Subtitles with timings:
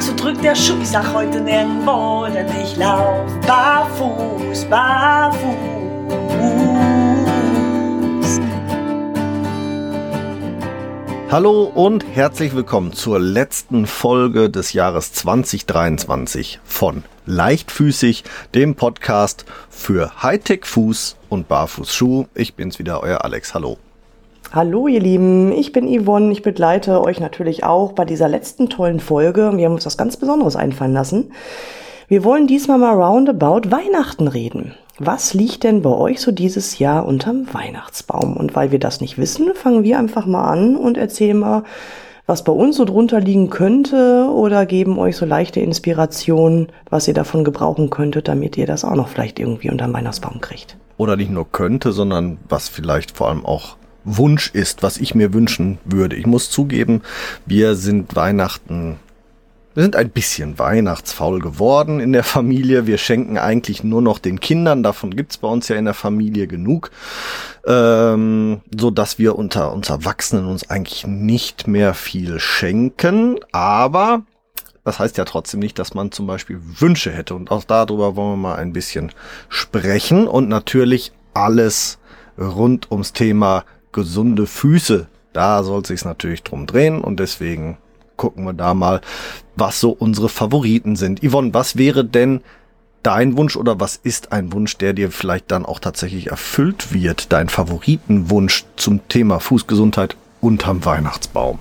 [0.00, 0.80] so drückt der Schuh.
[0.80, 5.78] Ich sag heute nirgendwo, denn ich lauf barfuß, barfuß.
[11.30, 18.24] Hallo und herzlich willkommen zur letzten Folge des Jahres 2023 von Leichtfüßig,
[18.54, 22.26] dem Podcast für Hightech-Fuß und Barfußschuh.
[22.34, 23.52] Ich bin's wieder, euer Alex.
[23.52, 23.76] Hallo.
[24.50, 26.32] Hallo ihr Lieben, ich bin Yvonne.
[26.32, 29.52] Ich begleite euch natürlich auch bei dieser letzten tollen Folge.
[29.54, 31.32] Wir haben uns was ganz Besonderes einfallen lassen.
[32.08, 34.74] Wir wollen diesmal mal roundabout Weihnachten reden.
[34.98, 38.38] Was liegt denn bei euch so dieses Jahr unterm Weihnachtsbaum?
[38.38, 41.64] Und weil wir das nicht wissen, fangen wir einfach mal an und erzählen mal,
[42.24, 47.14] was bei uns so drunter liegen könnte oder geben euch so leichte Inspirationen, was ihr
[47.14, 50.78] davon gebrauchen könntet, damit ihr das auch noch vielleicht irgendwie unterm Weihnachtsbaum kriegt.
[50.96, 53.76] Oder nicht nur könnte, sondern was vielleicht vor allem auch
[54.16, 56.16] Wunsch ist, was ich mir wünschen würde.
[56.16, 57.02] Ich muss zugeben,
[57.46, 58.98] wir sind Weihnachten,
[59.74, 62.86] wir sind ein bisschen weihnachtsfaul geworden in der Familie.
[62.86, 66.46] Wir schenken eigentlich nur noch den Kindern, davon gibt's bei uns ja in der Familie
[66.46, 66.90] genug,
[67.66, 73.38] ähm, so dass wir unter uns Erwachsenen uns eigentlich nicht mehr viel schenken.
[73.52, 74.22] Aber
[74.84, 77.34] das heißt ja trotzdem nicht, dass man zum Beispiel Wünsche hätte.
[77.34, 79.12] Und auch darüber wollen wir mal ein bisschen
[79.50, 80.26] sprechen.
[80.26, 81.98] Und natürlich alles
[82.38, 85.06] rund ums Thema gesunde Füße.
[85.32, 87.78] Da soll es sich natürlich drum drehen und deswegen
[88.16, 89.00] gucken wir da mal,
[89.56, 91.22] was so unsere Favoriten sind.
[91.22, 92.40] Yvonne, was wäre denn
[93.02, 97.32] dein Wunsch oder was ist ein Wunsch, der dir vielleicht dann auch tatsächlich erfüllt wird?
[97.32, 101.60] Dein Favoritenwunsch zum Thema Fußgesundheit unterm Weihnachtsbaum?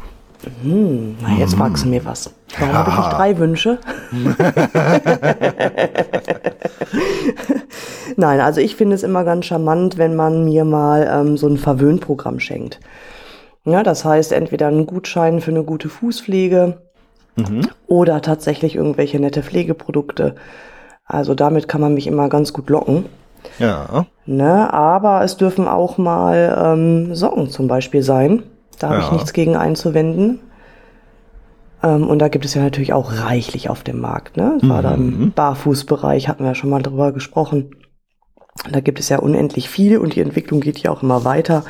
[0.63, 1.59] Hm, na, jetzt hm.
[1.59, 2.33] wachsen mir was.
[2.57, 2.79] Warum ja.
[2.79, 3.79] habe ich nicht drei Wünsche?
[8.15, 11.57] Nein, also ich finde es immer ganz charmant, wenn man mir mal ähm, so ein
[11.57, 12.79] Verwöhnprogramm schenkt.
[13.65, 16.77] Ja, das heißt entweder einen Gutschein für eine gute Fußpflege
[17.35, 17.67] mhm.
[17.85, 20.35] oder tatsächlich irgendwelche nette Pflegeprodukte.
[21.05, 23.05] Also damit kann man mich immer ganz gut locken.
[23.59, 24.05] Ja.
[24.25, 28.43] Ne, aber es dürfen auch mal ähm, Socken zum Beispiel sein.
[28.79, 29.05] Da habe ja.
[29.05, 30.39] ich nichts gegen einzuwenden.
[31.83, 34.37] Ähm, und da gibt es ja natürlich auch reichlich auf dem Markt.
[34.37, 34.57] Ne?
[34.61, 35.23] Gerade mhm.
[35.23, 37.71] im Barfußbereich hatten wir ja schon mal drüber gesprochen.
[38.71, 41.63] Da gibt es ja unendlich viel und die Entwicklung geht ja auch immer weiter.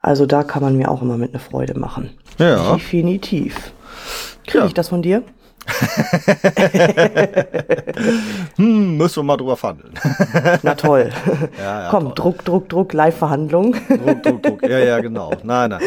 [0.00, 2.10] Also da kann man mir auch immer mit eine Freude machen.
[2.38, 2.74] Ja.
[2.74, 3.72] Definitiv.
[4.46, 4.66] Kriege ja.
[4.66, 5.22] ich das von dir?
[8.56, 9.94] hm, müssen wir mal drüber verhandeln.
[10.62, 11.10] Na toll.
[11.58, 12.14] Ja, ja, Komm, toll.
[12.14, 13.76] Druck, Druck, Druck, Live-Verhandlung.
[13.88, 14.62] Druck, Druck, Druck.
[14.62, 15.32] Ja, ja, genau.
[15.42, 15.80] Nein, nein.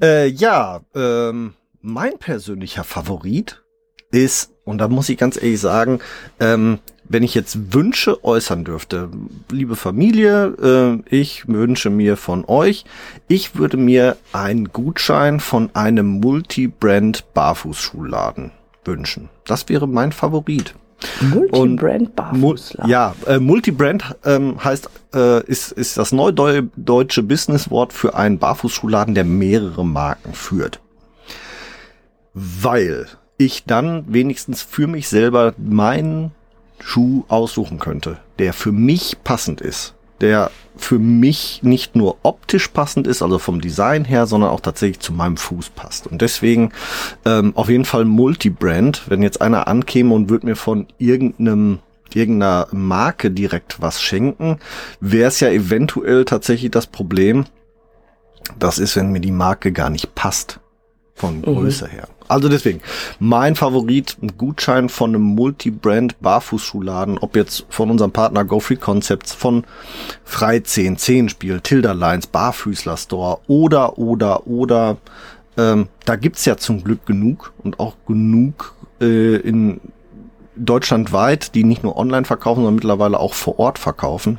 [0.00, 3.62] Äh, ja, ähm, mein persönlicher Favorit
[4.10, 6.00] ist, und da muss ich ganz ehrlich sagen,
[6.40, 9.10] ähm, wenn ich jetzt Wünsche äußern dürfte,
[9.50, 12.84] liebe Familie, äh, ich wünsche mir von euch,
[13.28, 18.52] ich würde mir einen Gutschein von einem Multi-Brand Barfußschuhladen
[18.86, 19.28] wünschen.
[19.44, 20.74] Das wäre mein Favorit.
[21.20, 22.90] Multibrand Barfußladen.
[22.90, 29.24] Ja, äh, Multibrand ähm, heißt äh, ist ist das neudeutsche Businesswort für einen Barfußschuhladen, der
[29.24, 30.80] mehrere Marken führt.
[32.32, 36.32] Weil ich dann wenigstens für mich selber meinen
[36.80, 43.06] Schuh aussuchen könnte, der für mich passend ist der für mich nicht nur optisch passend
[43.06, 46.06] ist, also vom Design her, sondern auch tatsächlich zu meinem Fuß passt.
[46.06, 46.72] Und deswegen
[47.24, 49.02] ähm, auf jeden Fall Multibrand.
[49.08, 51.80] Wenn jetzt einer ankäme und würde mir von irgendeinem
[52.14, 54.58] irgendeiner Marke direkt was schenken,
[55.00, 57.44] wäre es ja eventuell tatsächlich das Problem,
[58.58, 60.60] das ist, wenn mir die Marke gar nicht passt
[61.16, 61.42] von.
[61.42, 61.90] Größe mhm.
[61.90, 62.08] her.
[62.28, 62.80] Also deswegen,
[63.18, 68.76] mein Favorit, ein Gutschein von einem Multi-Brand Barfußschuhladen, ob jetzt von unserem Partner Go Free
[68.76, 69.64] Concepts, von
[70.24, 74.96] Freizehn, Zehenspiel, Tilda Lines, Barfüßler Store oder, oder, oder,
[75.56, 79.80] ähm, da gibt's ja zum Glück genug und auch genug äh, in
[80.56, 84.38] deutschlandweit, die nicht nur online verkaufen, sondern mittlerweile auch vor Ort verkaufen.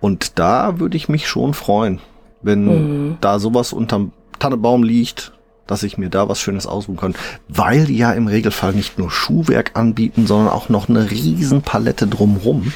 [0.00, 2.00] Und da würde ich mich schon freuen,
[2.42, 3.16] wenn mhm.
[3.20, 5.32] da sowas unterm Tannebaum liegt,
[5.66, 7.14] dass ich mir da was Schönes aussuchen kann,
[7.48, 12.06] weil die ja im Regelfall nicht nur Schuhwerk anbieten, sondern auch noch eine riesen Palette
[12.06, 12.72] drumrum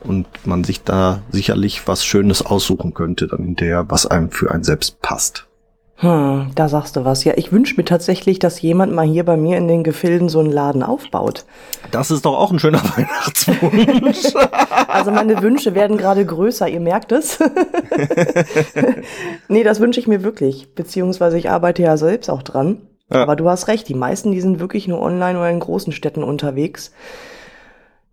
[0.00, 4.64] und man sich da sicherlich was Schönes aussuchen könnte, dann hinterher, was einem für einen
[4.64, 5.46] selbst passt.
[6.02, 7.22] Hm, da sagst du was.
[7.22, 10.40] Ja, ich wünsche mir tatsächlich, dass jemand mal hier bei mir in den Gefilden so
[10.40, 11.44] einen Laden aufbaut.
[11.92, 14.34] Das ist doch auch ein schöner Weihnachtswunsch.
[14.88, 17.38] also meine Wünsche werden gerade größer, ihr merkt es.
[19.48, 20.74] nee, das wünsche ich mir wirklich.
[20.74, 22.82] Beziehungsweise ich arbeite ja selbst auch dran.
[23.08, 23.22] Ja.
[23.22, 26.24] Aber du hast recht, die meisten, die sind wirklich nur online oder in großen Städten
[26.24, 26.92] unterwegs.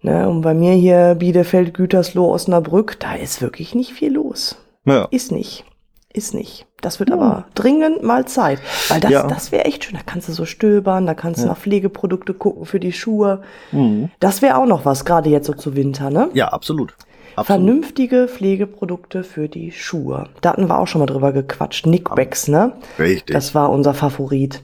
[0.02, 4.58] Ne, und bei mir hier Bielefeld, Gütersloh, Osnabrück, da ist wirklich nicht viel los.
[4.86, 5.08] Ja.
[5.10, 5.66] Ist nicht.
[6.12, 6.66] Ist nicht.
[6.82, 8.60] Das wird aber dringend mal Zeit.
[8.88, 9.28] Weil das, Ja.
[9.28, 9.96] das wäre echt schön.
[9.96, 13.42] Da kannst du so stöbern, da kannst du nach Pflegeprodukte gucken für die Schuhe.
[13.72, 14.10] Mhm.
[14.20, 16.30] Das wäre auch noch was, gerade jetzt so zu Winter, ne?
[16.34, 16.96] Ja, absolut.
[17.36, 17.46] absolut.
[17.46, 20.30] Vernünftige Pflegeprodukte für die Schuhe.
[20.42, 21.86] Da hatten wir auch schon mal drüber gequatscht.
[21.86, 22.74] Nickwax, ne?
[22.98, 23.34] Richtig.
[23.34, 24.64] Das war unser Favorit.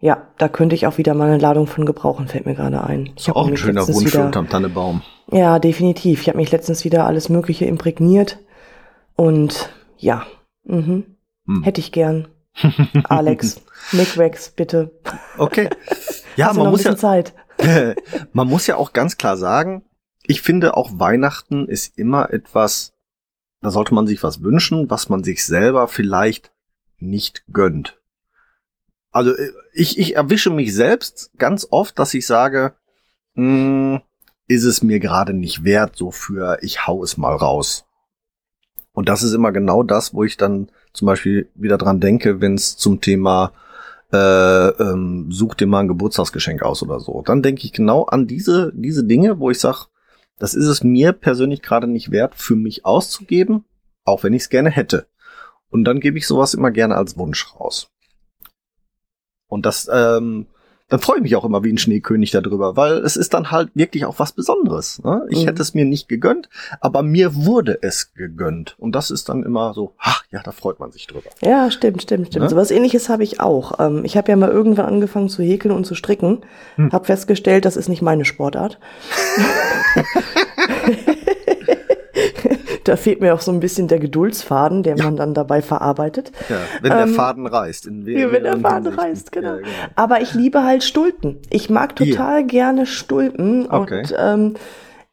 [0.00, 3.10] Ja, da könnte ich auch wieder mal eine Ladung von gebrauchen, fällt mir gerade ein.
[3.16, 5.02] Ich hab auch ein schöner Wunsch wieder, unterm Tannebaum.
[5.30, 6.22] Ja, definitiv.
[6.22, 8.38] Ich habe mich letztens wieder alles Mögliche imprägniert.
[9.14, 9.68] Und
[9.98, 10.24] ja,
[10.64, 11.16] mhm.
[11.46, 11.62] Hm.
[11.62, 12.28] hätte ich gern.
[13.04, 13.60] Alex,
[13.92, 14.90] Nickwax, bitte.
[15.38, 15.68] Okay.
[16.34, 17.34] Ja, man muss ja, Zeit.
[18.32, 19.84] man muss ja auch ganz klar sagen,
[20.22, 22.94] ich finde auch Weihnachten ist immer etwas,
[23.60, 26.50] da sollte man sich was wünschen, was man sich selber vielleicht
[26.98, 28.00] nicht gönnt.
[29.10, 32.74] Also äh, ich, ich erwische mich selbst ganz oft, dass ich sage,
[33.34, 34.02] mh,
[34.48, 37.84] ist es mir gerade nicht wert, so für ich hau es mal raus.
[38.92, 42.54] Und das ist immer genau das, wo ich dann zum Beispiel wieder dran denke, wenn
[42.54, 43.52] es zum Thema
[44.12, 47.22] äh, ähm, such dir mal ein Geburtstagsgeschenk aus oder so.
[47.22, 49.86] Dann denke ich genau an diese, diese Dinge, wo ich sage,
[50.38, 53.64] das ist es mir persönlich gerade nicht wert, für mich auszugeben,
[54.04, 55.06] auch wenn ich es gerne hätte.
[55.70, 57.90] Und dann gebe ich sowas immer gerne als Wunsch raus.
[59.46, 60.46] Und das, ähm,
[60.92, 63.70] dann freue ich mich auch immer wie ein Schneekönig darüber, weil es ist dann halt
[63.74, 65.00] wirklich auch was Besonderes.
[65.02, 65.26] Ne?
[65.30, 65.46] Ich Mhm.
[65.46, 66.48] hätte es mir nicht gegönnt,
[66.80, 68.74] aber mir wurde es gegönnt.
[68.78, 71.30] Und das ist dann immer so, ach ja, da freut man sich drüber.
[71.40, 72.42] Ja, stimmt, stimmt, stimmt.
[72.44, 72.50] Ne?
[72.50, 73.80] So was ähnliches habe ich auch.
[73.80, 76.40] Ähm, ich habe ja mal irgendwann angefangen zu häkeln und zu stricken.
[76.76, 76.92] Hm.
[76.92, 78.78] Hab festgestellt, das ist nicht meine Sportart.
[82.84, 86.32] da fehlt mir auch so ein bisschen der Geduldsfaden, den man dann dabei verarbeitet.
[86.48, 87.86] Ja, wenn der Ähm, Faden reißt.
[87.86, 89.00] In Ja, wenn der Faden Hinsichten.
[89.00, 89.50] reißt, genau.
[89.50, 89.68] Ja, genau.
[89.96, 91.38] Aber ich liebe halt Stulpen.
[91.50, 92.12] Ich mag Hier.
[92.12, 93.98] total gerne Stulpen Okay.
[94.00, 94.54] und ähm,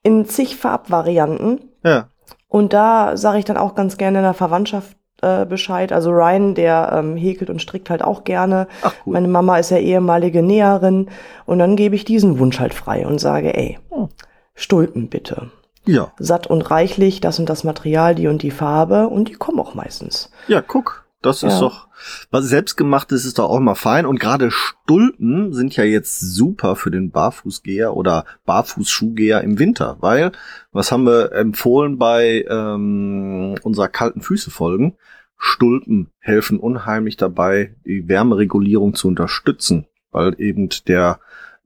[0.03, 1.59] in zig Farbvarianten.
[1.83, 2.07] Ja.
[2.47, 5.91] Und da sage ich dann auch ganz gerne in der Verwandtschaft äh, Bescheid.
[5.91, 8.67] Also Ryan, der ähm, häkelt und strickt halt auch gerne.
[8.81, 9.13] Ach, cool.
[9.13, 11.09] Meine Mama ist ja ehemalige Näherin.
[11.45, 14.07] Und dann gebe ich diesen Wunsch halt frei und sage, ey, Hm.
[14.55, 15.51] Stulpen bitte.
[15.89, 16.11] Ja.
[16.19, 19.07] Satt und reichlich, das und das Material, die und die Farbe.
[19.07, 20.31] Und die kommen auch meistens.
[20.47, 21.05] Ja, guck.
[21.21, 21.59] Das ist Ja.
[21.59, 21.89] doch,
[22.31, 24.05] was selbstgemachtes ist doch auch immer fein.
[24.05, 29.97] Und gerade Stulpen sind ja jetzt super für den Barfußgeher oder Barfußschuhgeher im Winter.
[29.99, 30.31] Weil,
[30.71, 34.95] was haben wir empfohlen bei ähm, unserer kalten Füße-Folgen?
[35.37, 39.87] Stulpen helfen unheimlich dabei, die Wärmeregulierung zu unterstützen.
[40.11, 41.19] Weil eben der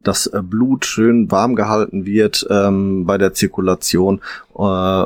[0.03, 4.21] das äh, Blut schön warm gehalten wird ähm, bei der Zirkulation
[4.57, 5.05] äh,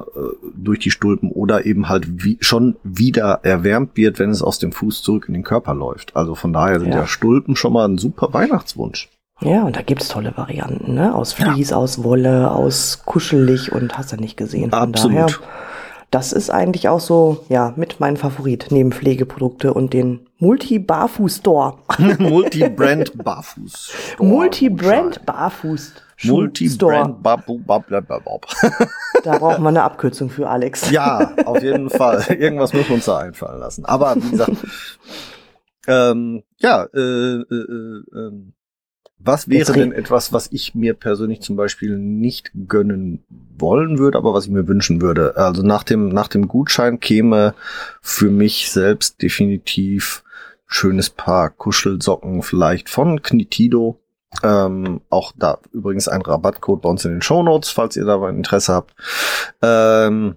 [0.55, 4.71] durch die Stulpen oder eben halt wie, schon wieder erwärmt wird, wenn es aus dem
[4.71, 6.15] Fuß zurück in den Körper läuft.
[6.15, 6.99] Also von daher sind Ja.
[6.99, 9.09] ja, Stulpen schon mal ein super Weihnachtswunsch.
[9.39, 11.13] Ja, und da gibt's tolle Varianten, ne?
[11.13, 14.71] Aus Vlies, aus Wolle, aus kuschelig und hast du nicht gesehen.
[14.71, 15.15] Von Absolut.
[15.15, 15.39] Daher,
[16.11, 21.79] das ist eigentlich auch so, ja, mit meinem Favorit neben Pflegeprodukte und den Multi-Barfuß-Store.
[22.19, 23.91] Multi-Brand Barfuß.
[24.19, 25.93] Multi-Brand Barfuß.
[26.23, 28.45] Multi-Brand Babu Bablababab.
[29.23, 30.91] Da braucht man eine Abkürzung für Alex.
[30.91, 32.23] Ja, auf jeden Fall.
[32.29, 33.83] Irgendwas muss uns da einfallen lassen.
[33.83, 34.51] Aber wie gesagt,
[35.87, 38.53] ähm, ja, äh, äh, äh, ähm,
[39.27, 43.23] was wäre denn etwas, was ich mir persönlich zum Beispiel nicht gönnen
[43.57, 45.37] wollen würde, aber was ich mir wünschen würde?
[45.37, 47.53] Also nach dem, nach dem Gutschein käme
[48.01, 50.23] für mich selbst definitiv
[50.65, 53.99] schönes Paar Kuschelsocken vielleicht von Knitido.
[54.43, 58.33] Ähm, auch da übrigens ein Rabattcode bei uns in den Shownotes, falls ihr da mal
[58.33, 58.93] Interesse habt.
[59.61, 60.35] Ähm,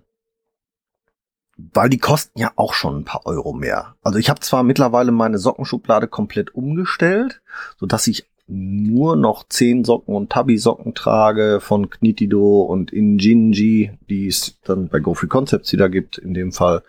[1.75, 3.97] weil die kosten ja auch schon ein paar Euro mehr.
[4.03, 7.43] Also ich habe zwar mittlerweile meine Sockenschublade komplett umgestellt,
[7.77, 14.27] so dass ich nur noch zehn Socken und Tabi-Socken trage von Knitido und Injinji, die
[14.27, 16.83] es dann bei Go Free Concepts wieder gibt, in dem Fall.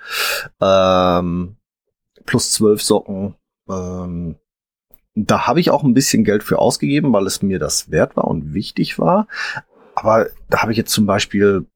[0.60, 1.58] Ähm,
[2.26, 3.36] plus zwölf Socken.
[3.70, 4.36] Ähm,
[5.14, 8.26] da habe ich auch ein bisschen Geld für ausgegeben, weil es mir das wert war
[8.26, 9.28] und wichtig war.
[9.94, 11.68] Aber da habe ich jetzt zum Beispiel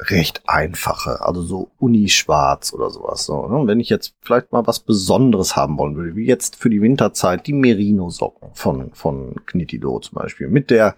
[0.00, 3.24] recht einfache, also so Unischwarz oder sowas.
[3.24, 3.56] So, ne?
[3.58, 6.80] Und Wenn ich jetzt vielleicht mal was Besonderes haben wollen würde, wie jetzt für die
[6.80, 10.94] Winterzeit die Merino-Socken von, von Knitido zum Beispiel, mit der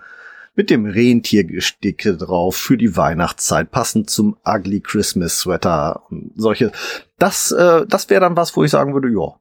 [0.57, 6.73] mit dem Rentiergesticke drauf für die Weihnachtszeit, passend zum Ugly Christmas Sweater und solche.
[7.19, 9.37] Das, äh, das wäre dann was, wo ich sagen würde, ja,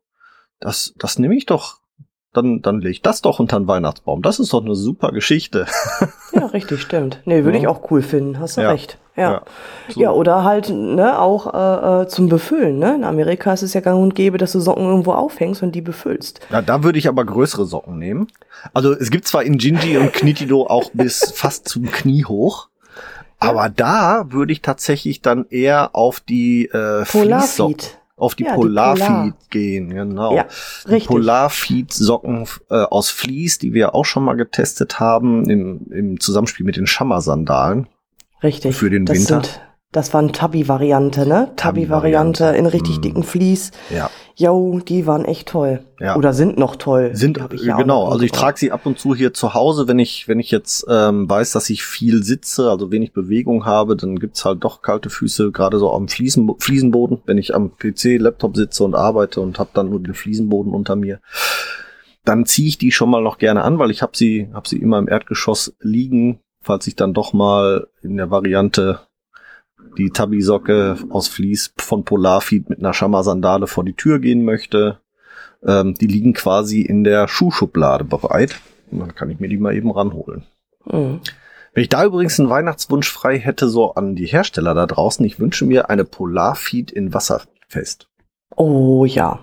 [0.60, 1.80] das, das nehme ich doch.
[2.32, 4.22] Dann, dann lege ich das doch unter den Weihnachtsbaum.
[4.22, 5.66] Das ist doch eine super Geschichte.
[6.32, 7.22] Ja, richtig, stimmt.
[7.26, 7.64] Nee, würde Ja.
[7.64, 8.70] ich auch cool finden, hast du Ja.
[8.70, 9.00] recht.
[9.20, 9.32] Ja.
[9.32, 9.42] Ja.
[9.96, 10.16] Ja, So.
[10.16, 12.96] oder halt, ne, auch äh, äh, zum Befüllen, ne?
[12.96, 15.82] In Amerika ist es ja gang und gäbe, dass du Socken irgendwo aufhängst und die
[15.82, 16.40] befüllst.
[16.52, 18.28] Ja, da würde ich aber größere Socken nehmen.
[18.74, 22.68] Also es gibt zwar in Ginji und Knitido auch bis fast zum Knie hoch,
[23.40, 27.76] aber da würde ich tatsächlich dann eher auf die äh, Fließsocken.
[27.78, 27.98] Polarfeed.
[28.18, 29.34] auf die Ja, Polarfeed Polar.
[29.50, 30.36] gehen, genau.
[30.36, 30.46] Ja,
[30.86, 31.08] Die richtig.
[31.08, 36.76] Polarfeed-Socken äh, aus Vlies, die wir auch schon mal getestet haben, im, im Zusammenspiel mit
[36.76, 37.88] den Schammer-Sandalen.
[38.44, 38.76] Richtig.
[38.76, 39.44] für den das Winter.
[39.44, 41.52] Sind, das war eine Tabby-Variante, ne?
[41.56, 43.02] Tabby-Variante in richtig Mm.
[43.02, 43.72] dicken Vlies.
[43.90, 44.12] Ja.
[44.36, 45.84] Jo, die waren echt toll.
[46.00, 46.16] Ja.
[46.16, 47.10] Oder sind noch toll.
[47.14, 49.98] Sind, ich ja genau, also ich trage sie ab und zu hier zu Hause, wenn
[49.98, 54.20] ich, wenn ich jetzt ähm, weiß, dass ich viel sitze, also wenig Bewegung habe, dann
[54.20, 58.56] gibt's halt doch kalte Füße, gerade so am Fliesen, Fliesenboden, wenn ich am PC, Laptop
[58.56, 61.20] sitze und arbeite und habe dann nur den Fliesenboden unter mir.
[62.24, 64.78] Dann ziehe ich die schon mal noch gerne an, weil ich habe sie, hab sie
[64.78, 69.00] immer im Erdgeschoss liegen, falls ich dann doch mal in der Variante
[69.98, 75.00] die Tabby-Socke aus Vlies von Polarfeed mit einer Schammer-Sandale vor die Tür gehen möchte.
[75.66, 78.60] Ähm, die liegen quasi in der Schuhschublade bereit.
[78.92, 80.44] Und dann kann ich mir die mal eben ranholen.
[80.86, 81.22] Mhm.
[81.74, 85.40] Wenn ich da übrigens einen Weihnachtswunsch frei hätte, so an die Hersteller da draußen, ich
[85.40, 88.08] wünsche mir eine Polarfeed in Wasserfest.
[88.56, 89.40] Oh ja.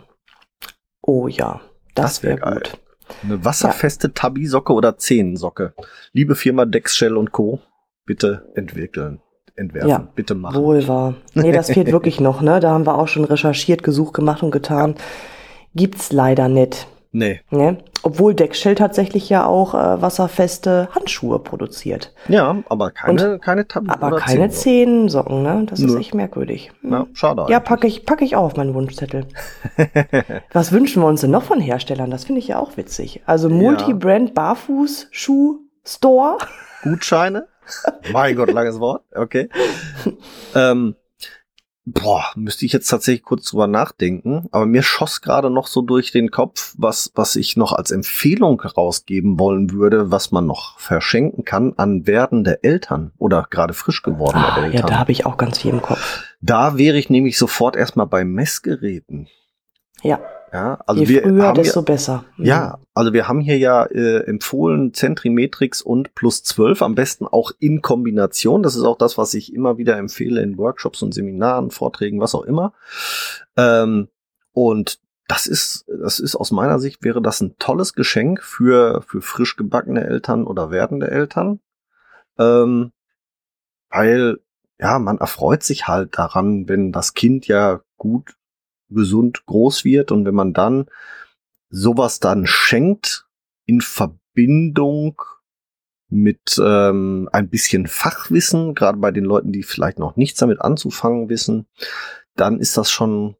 [1.02, 1.60] Oh ja.
[1.94, 2.54] Das, Das wär wäre geil.
[2.64, 2.78] gut.
[3.22, 5.74] Eine wasserfeste Tabby-Socke oder Zehensocke.
[6.12, 7.60] Liebe Firma Dexshell und Co.,
[8.04, 9.20] bitte entwickeln,
[9.56, 10.62] entwerfen, Ja, bitte machen.
[10.62, 11.14] Wohl wahr.
[11.34, 12.60] Nee, das fehlt wirklich noch, ne?
[12.60, 14.94] Da haben wir auch schon recherchiert, gesucht, gemacht und getan.
[15.74, 16.86] Gibt's leider nicht.
[17.16, 17.40] Nee.
[17.48, 17.78] Ne?
[18.02, 22.12] Obwohl Deckshell tatsächlich ja auch äh, wasserfeste Handschuhe produziert.
[22.28, 25.42] Ja, aber keine, keine Tabby Aber keine Zehensocken.
[25.42, 25.64] Ne?
[25.64, 25.98] Das ist Nö.
[25.98, 26.72] echt merkwürdig.
[26.82, 26.92] Hm.
[26.92, 27.46] Ja, schade.
[27.48, 27.64] Ja, eigentlich.
[27.64, 29.24] packe ich, packe ich auch auf meinen Wunschzettel.
[30.52, 32.10] Was wünschen wir uns denn noch von Herstellern?
[32.10, 33.22] Das finde ich ja auch witzig.
[33.24, 36.36] Also Multi-Brand Barfuß-Schuh-Store.
[36.82, 37.48] Gutscheine.
[38.12, 39.04] mein Gott, langes Wort.
[39.14, 39.48] Okay.
[40.54, 40.96] ähm,
[41.86, 44.46] boah, müsste ich jetzt tatsächlich kurz drüber nachdenken.
[44.50, 48.60] Aber mir schoss gerade noch so durch den Kopf, was, was ich noch als Empfehlung
[48.60, 54.44] rausgeben wollen würde, was man noch verschenken kann an werdende Eltern oder gerade frisch gewordene
[54.44, 54.86] Ah, ja, Eltern.
[54.88, 56.24] da habe ich auch ganz viel im Kopf.
[56.40, 59.28] Da wäre ich nämlich sofort erstmal bei Messgeräten.
[60.02, 60.20] Ja,
[60.56, 62.24] Ja, also je wir früher, haben ja, desto besser.
[62.38, 62.44] Mhm.
[62.46, 67.50] ja, also wir haben hier ja äh, empfohlen Zentrimetrix und plus 12, am besten auch
[67.58, 68.62] in Kombination.
[68.62, 72.34] Das ist auch das, was ich immer wieder empfehle in Workshops und Seminaren, Vorträgen, was
[72.34, 72.72] auch immer.
[73.58, 74.08] Ähm,
[74.52, 74.98] und
[75.28, 79.56] das ist, das ist aus meiner Sicht wäre das ein tolles Geschenk für, für frisch
[79.56, 81.60] gebackene Eltern oder werdende Eltern.
[82.38, 82.92] Ähm,
[83.90, 84.38] weil,
[84.80, 88.36] ja, man erfreut sich halt daran, wenn das Kind ja gut,
[88.88, 90.86] gesund groß wird und wenn man dann
[91.70, 93.26] sowas dann schenkt
[93.64, 95.20] in Verbindung
[96.08, 101.28] mit ähm, ein bisschen Fachwissen, gerade bei den Leuten, die vielleicht noch nichts damit anzufangen
[101.28, 101.66] wissen,
[102.36, 103.36] dann ist das schon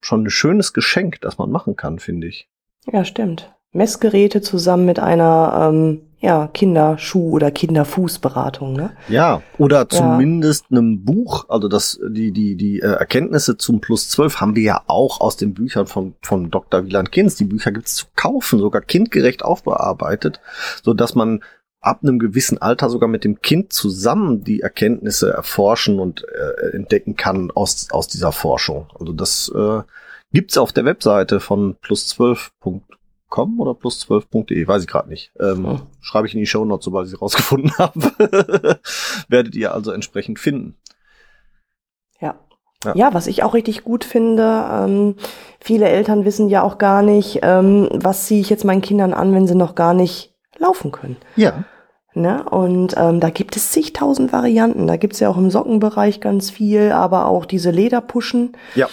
[0.00, 2.48] schon ein schönes Geschenk, das man machen kann, finde ich.
[2.92, 3.54] Ja, stimmt.
[3.72, 8.92] Messgeräte zusammen mit einer ähm, ja, Kinderschuh- oder Kinderfußberatung, ne?
[9.08, 14.40] Ja, oder zumindest einem Buch, also das die die die äh, Erkenntnisse zum Plus 12
[14.40, 16.86] haben wir ja auch aus den Büchern von von Dr.
[16.86, 17.36] Wieland Kinz.
[17.36, 20.40] Die Bücher gibt's zu kaufen, sogar kindgerecht aufbearbeitet,
[20.82, 21.44] so dass man
[21.82, 27.16] ab einem gewissen Alter sogar mit dem Kind zusammen die Erkenntnisse erforschen und äh, entdecken
[27.16, 28.86] kann aus aus dieser Forschung.
[28.98, 29.82] Also das äh,
[30.32, 31.76] gibt's auf der Webseite von
[33.30, 35.32] plus12.com oder plus12.de, weiß ich gerade nicht.
[35.40, 35.80] Ähm, Hm.
[36.00, 38.78] Schreibe ich in die Show Notes, sobald ich sie rausgefunden habe.
[39.28, 40.76] Werdet ihr also entsprechend finden.
[42.20, 42.34] Ja.
[42.84, 42.94] Ja.
[42.94, 43.14] ja.
[43.14, 45.16] was ich auch richtig gut finde, ähm,
[45.60, 49.34] viele Eltern wissen ja auch gar nicht, ähm, was ziehe ich jetzt meinen Kindern an,
[49.34, 51.16] wenn sie noch gar nicht laufen können.
[51.36, 51.64] Ja.
[52.16, 52.44] Ne?
[52.48, 54.86] Und ähm, da gibt es zigtausend Varianten.
[54.86, 58.52] Da gibt es ja auch im Sockenbereich ganz viel, aber auch diese Lederpuschen.
[58.76, 58.88] Ja.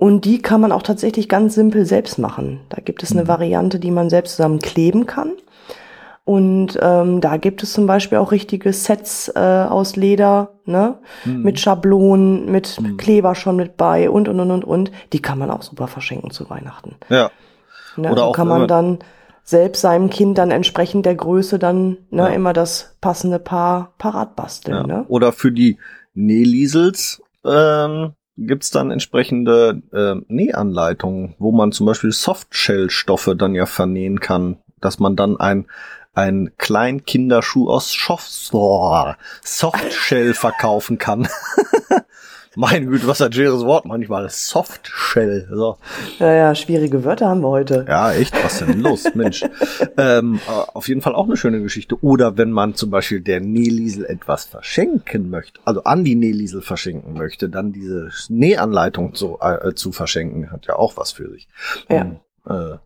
[0.00, 2.60] Und die kann man auch tatsächlich ganz simpel selbst machen.
[2.70, 3.28] Da gibt es eine Mhm.
[3.28, 5.32] Variante, die man selbst zusammen kleben kann.
[6.24, 10.98] Und ähm, da gibt es zum Beispiel auch richtige Sets äh, aus Leder, ne?
[11.24, 11.42] Mhm.
[11.42, 12.96] Mit Schablonen, mit Mhm.
[12.96, 14.90] Kleber schon mit bei und und und und und.
[15.12, 16.96] Die kann man auch super verschenken zu Weihnachten.
[17.08, 17.30] Ja.
[17.96, 18.10] Ne?
[18.12, 18.98] Oder so auch kann man- dann
[19.42, 22.26] selbst seinem Kind dann entsprechend der Größe dann ne, Ja.
[22.28, 24.76] immer das passende Paar parat basteln.
[24.76, 24.86] ja.
[24.86, 25.04] Ne?
[25.08, 25.78] Oder für die
[26.14, 28.12] Nähliesels ähm,
[28.46, 34.98] gibt's dann entsprechende ähm, Nähanleitungen, wo man zum Beispiel Softshell-Stoffe dann ja vernähen kann, dass
[34.98, 35.66] man dann ein
[36.12, 37.94] ein kleinen Kinderschuh aus
[39.42, 41.28] Softshell verkaufen kann.
[42.56, 44.28] Meine Güte, was ein schweres Wort manchmal.
[44.28, 45.48] Softshell.
[45.52, 45.76] So.
[46.18, 47.84] Ja, ja, schwierige Wörter haben wir heute.
[47.86, 49.44] Ja, echt, was denn los, Mensch.
[49.96, 52.02] ähm, äh, auf jeden Fall auch eine schöne Geschichte.
[52.02, 57.14] Oder wenn man zum Beispiel der Nähliesel etwas verschenken möchte, also an die Nähliesel verschenken
[57.14, 61.46] möchte, dann diese Nähanleitung zu, äh, zu verschenken, hat ja auch was für sich.
[61.88, 62.02] Ja.
[62.02, 62.78] Um, äh,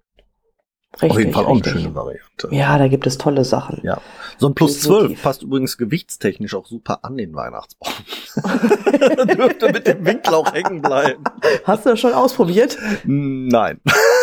[0.95, 1.73] Richtig, Auf jeden Fall auch eine richtig.
[1.73, 2.49] schöne Variante.
[2.53, 3.81] Ja, da gibt es tolle Sachen.
[3.83, 3.99] Ja.
[4.39, 5.09] So ein Plus Definitiv.
[5.19, 7.93] 12 passt übrigens gewichtstechnisch auch super an den Weihnachtsbaum.
[9.37, 11.23] Dürfte mit dem Winkel auch hängen bleiben.
[11.65, 12.77] Hast du das schon ausprobiert?
[13.05, 13.81] Nein.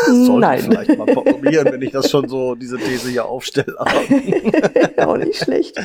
[0.08, 0.60] Sollte Nein.
[0.60, 3.76] ich vielleicht mal probieren, wenn ich das schon so, diese These hier aufstelle.
[4.98, 5.78] Auch nicht schlecht.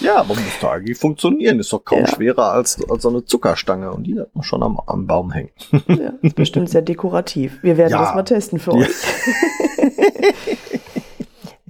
[0.00, 1.58] ja, aber muss da eigentlich funktionieren.
[1.60, 2.06] Ist doch kaum Ja.
[2.08, 3.90] schwerer als, als so eine Zuckerstange.
[3.92, 5.50] Und die hat man schon am, am Baum hängen.
[5.88, 7.58] Ja, ist bestimmt sehr dekorativ.
[7.62, 8.00] Wir werden Ja.
[8.04, 8.78] das mal testen für Ja.
[8.78, 8.88] euch.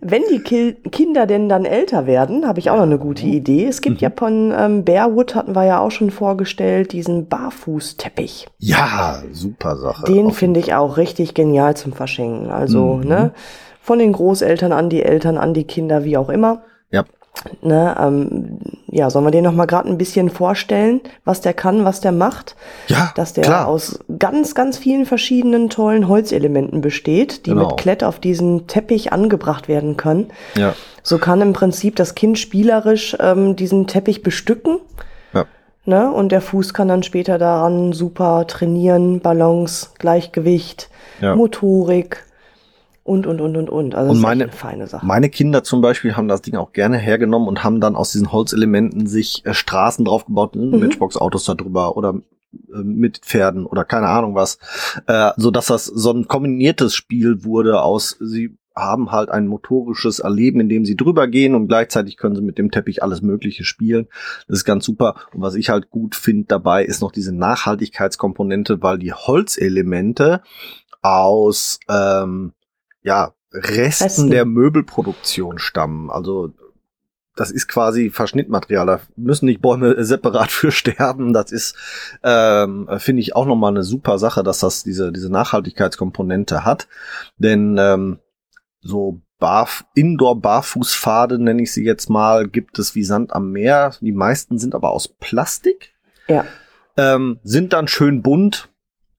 [0.05, 3.67] Wenn die Ki Kinder denn dann älter werden, habe ich auch noch eine gute Idee.
[3.67, 8.49] Es gibt ja von ähm, Bearwood, hatten wir ja auch schon vorgestellt, diesen Barfußteppich.
[8.59, 10.05] Ja, super Sache.
[10.07, 12.51] Den finde ich auch richtig genial zum Verschenken.
[12.51, 13.09] Also, Mhm.
[13.09, 13.33] ne,
[13.81, 16.63] von den Großeltern an die Eltern, an die Kinder, wie auch immer.
[16.91, 17.05] Ja.
[17.61, 18.59] Ne, ähm,
[18.89, 22.13] ja, sollen wir den noch mal gerade ein bisschen vorstellen, was der kann, was der
[22.13, 22.55] macht?
[22.89, 23.67] Ja, Dass der klar.
[23.67, 27.69] aus ganz, ganz vielen verschiedenen tollen Holzelementen besteht, die Genau.
[27.69, 30.29] mit Klett auf diesen Teppich angebracht werden können.
[30.57, 30.75] Ja.
[31.03, 34.79] So kann im Prinzip das Kind spielerisch ähm, diesen Teppich bestücken.
[35.33, 35.47] Ja.
[35.85, 36.13] Ne?
[36.13, 41.35] Und der Fuß kann dann später daran super trainieren, Balance, Gleichgewicht, Ja.
[41.35, 42.25] Motorik
[43.05, 43.95] und, und, und, und, und.
[43.95, 45.05] Also Und meine- feine Sache.
[45.05, 48.33] Meine Kinder zum Beispiel haben das Ding auch gerne hergenommen und haben dann aus diesen
[48.33, 50.71] Holzelementen sich äh, Straßen draufgebaut, mhm.
[50.71, 50.81] Mhm.
[50.81, 52.15] Matchbox-Autos da drüber oder
[52.73, 54.59] äh, mit Pferden oder keine Ahnung was,
[55.07, 60.21] äh, so dass das so ein kombiniertes Spiel wurde aus, sie haben halt ein motorisches
[60.21, 63.65] Erleben, in dem sie drüber gehen und gleichzeitig können sie mit dem Teppich alles Mögliche
[63.65, 64.07] spielen.
[64.49, 65.17] Das ist ganz super.
[65.35, 70.41] Und was ich halt gut finde dabei, ist noch diese Nachhaltigkeitskomponente, weil die Holzelemente
[71.03, 72.53] aus ähm,
[73.03, 74.31] ja, Resten, Resten.
[74.31, 76.11] der Möbelproduktion stammen.
[76.11, 76.53] Also
[77.37, 78.87] das ist quasi Verschnittmaterial.
[78.87, 81.33] Da müssen nicht Bäume separat für sterben.
[81.33, 81.77] Das ist,
[82.23, 86.89] ähm, finde ich, auch nochmal eine super Sache, dass das diese, diese Nachhaltigkeitskomponente hat.
[87.39, 88.19] Denn ähm,
[88.81, 93.93] so Barf Indoor-Barfußpfade, nenne ich sie jetzt mal, gibt es wie Sand am Meer.
[94.01, 95.95] Die meisten sind aber aus Plastik.
[96.29, 96.45] Ja.
[96.97, 98.69] Ähm, sind dann schön bunt.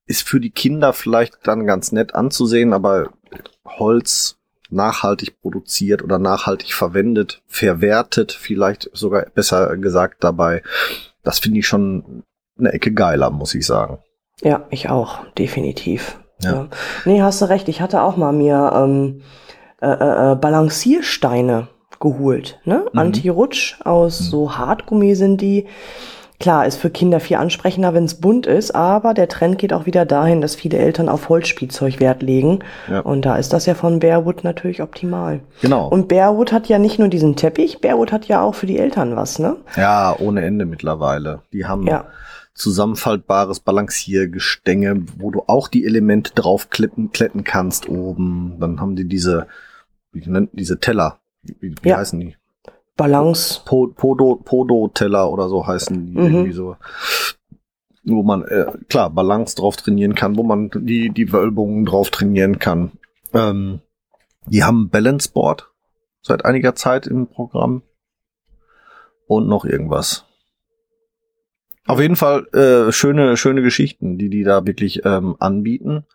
[0.06, 3.10] Ist für die Kinder vielleicht dann ganz nett anzusehen, aber
[3.66, 4.38] Holz
[4.70, 10.62] nachhaltig produziert oder nachhaltig verwendet, verwertet, vielleicht sogar besser gesagt dabei.
[11.24, 12.24] Das finde ich schon
[12.58, 14.00] eine Ecke geiler, muss ich sagen.
[14.42, 16.20] Ja, ich auch, definitiv.
[16.42, 16.54] Ja.
[16.54, 16.68] Ja.
[17.06, 17.70] Nee, hast du recht.
[17.70, 19.22] Ich hatte auch mal mir ähm,
[19.82, 19.88] äh,
[20.32, 22.60] äh, Balanciersteine geholt.
[22.66, 22.86] Ne?
[22.92, 23.00] Mhm.
[23.00, 24.26] Anti-Rutsch aus Mhm.
[24.26, 25.68] so Hartgummi sind die.
[26.44, 29.86] Klar, ist für Kinder viel ansprechender, wenn es bunt ist, aber der Trend geht auch
[29.86, 32.60] wieder dahin, dass viele Eltern auf Holzspielzeug Wert legen.
[32.90, 33.00] Ja.
[33.00, 35.40] Und da ist das ja von Bearwood natürlich optimal.
[35.62, 35.88] Genau.
[35.88, 39.16] Und Bearwood hat ja nicht nur diesen Teppich, Bearwood hat ja auch für die Eltern
[39.16, 39.56] was, ne?
[39.78, 41.44] ja, ohne Ende mittlerweile.
[41.54, 42.08] Die haben Ja.
[42.56, 48.58] zusammenfaltbares Balanciergestänge, wo du auch die Elemente draufklippen, kletten kannst oben.
[48.60, 49.48] Dann haben die diese,
[50.12, 51.20] wie nennt diese Teller?
[51.42, 52.00] Wie, wie Ja.
[52.00, 52.36] heißen die?
[52.96, 53.62] Balance.
[53.66, 56.26] Po- Podo, Podo-Teller oder so heißen die Mhm.
[56.26, 56.76] irgendwie so.
[58.06, 62.60] Wo man, äh, klar, Balance drauf trainieren kann, wo man die, die Wölbungen drauf trainieren
[62.60, 62.92] kann.
[63.34, 63.80] Ähm,
[64.46, 65.72] die haben Balance Board
[66.22, 67.82] seit einiger Zeit im Programm.
[69.26, 70.26] Und noch irgendwas.
[71.94, 76.06] Auf jeden Fall äh, schöne, schöne Geschichten, die die da wirklich ähm, anbieten.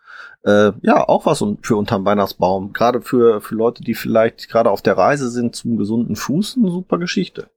[0.43, 2.73] Äh, ja, auch was für unterm Weihnachtsbaum.
[2.73, 6.69] Gerade für, für Leute, die vielleicht gerade auf der Reise sind zum gesunden Fuß, eine
[6.69, 7.49] super Geschichte.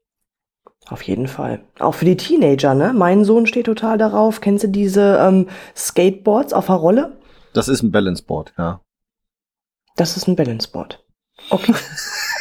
[0.87, 1.65] Auf jeden Fall.
[1.81, 2.93] Auch für die Teenager, ne?
[2.93, 4.41] Mein Sohn steht total darauf.
[4.41, 7.17] Kennst du diese ähm, Skateboards auf der Rolle?
[7.55, 8.81] Das ist ein Balance Board, ja.
[9.97, 11.05] Das ist ein Balanceboard.
[11.51, 11.75] Okay.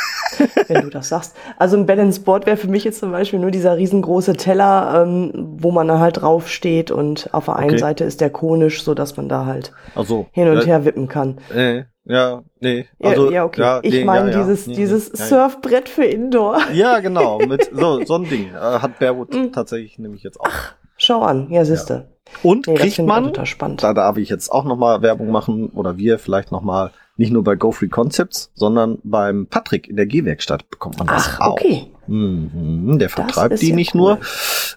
[0.67, 1.35] Wenn du das sagst.
[1.57, 5.71] Also ein Balanceboard wäre für mich jetzt zum Beispiel nur dieser riesengroße Teller, ähm, wo
[5.71, 7.79] man dann halt drauf steht und auf der einen Okay.
[7.79, 11.07] Seite ist der konisch, so dass man da halt Also hin und äh, her wippen
[11.07, 11.37] kann.
[11.53, 12.85] Äh, ja, nee.
[12.99, 13.61] Ja, Also, ja okay.
[13.61, 14.43] ja, ich nee, meine ja, ja.
[14.43, 15.29] dieses, Nee, dieses nee, ja, ja.
[15.29, 16.57] Surfbrett für Indoor.
[16.73, 17.39] Ja, genau.
[17.47, 18.49] Mit so, so ein Ding.
[18.53, 19.51] Äh, hat Bearwood Mhm.
[19.51, 20.49] tatsächlich nämlich jetzt auch.
[20.97, 22.07] Schau an, ja, siehste.
[22.43, 23.33] Und kriegt man,
[23.77, 27.55] da darf ich jetzt auch nochmal Werbung machen, oder wir vielleicht nochmal, nicht nur bei
[27.55, 31.51] Go Free Concepts, sondern beim Patrick in der G-Werkstatt bekommt man das Ach, auch.
[31.53, 31.87] okay.
[32.07, 34.17] Mhm, der vertreibt die ja nicht cool.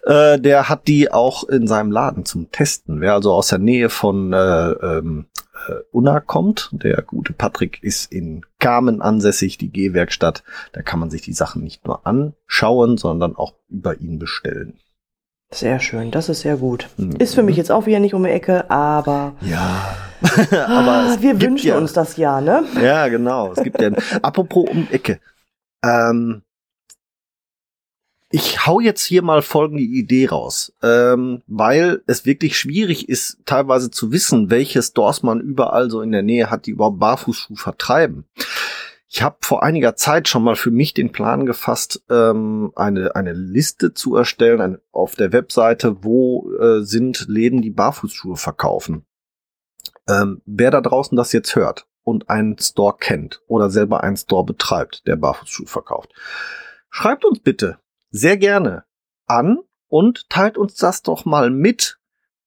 [0.04, 3.00] nur, äh, der hat die auch in seinem Laden zum Testen.
[3.00, 4.37] Wer also aus der Nähe von äh,
[4.70, 5.26] ähm,
[5.66, 10.44] äh, Unna kommt, der gute Patrick ist in Kamen ansässig, die G-Werkstatt.
[10.72, 14.78] Da kann man sich die Sachen nicht nur anschauen, sondern auch über ihn bestellen.
[15.50, 16.88] Sehr schön, das ist sehr gut.
[16.98, 17.16] Mhm.
[17.16, 19.96] Ist für mich jetzt auch wieder nicht um die Ecke, aber, Ja,
[20.52, 22.64] ah, es wir wünschen ja, uns das ja, ne?
[22.82, 23.52] Ja, genau.
[23.52, 23.90] Es gibt ja.
[24.22, 25.20] Apropos um Ecke.
[25.84, 26.42] Ähm,
[28.30, 33.92] Ich hau jetzt hier mal folgende Idee raus, ähm, weil es wirklich schwierig ist, teilweise
[33.92, 38.24] zu wissen, welche Stores man überall so in der Nähe hat, die überhaupt Barfußschuhe vertreiben.
[39.08, 43.32] Ich habe vor einiger Zeit schon mal für mich den Plan gefasst, ähm, eine, eine
[43.34, 49.04] Liste zu erstellen eine, auf der Webseite, wo äh, sind Läden, die Barfußschuhe verkaufen.
[50.08, 54.44] Ähm, wer da draußen das jetzt hört und einen Store kennt oder selber einen Store
[54.44, 56.12] betreibt, der Barfußschuhe verkauft,
[56.90, 57.78] schreibt uns bitte
[58.10, 58.84] sehr gerne
[59.26, 61.98] an und teilt uns das doch mal mit.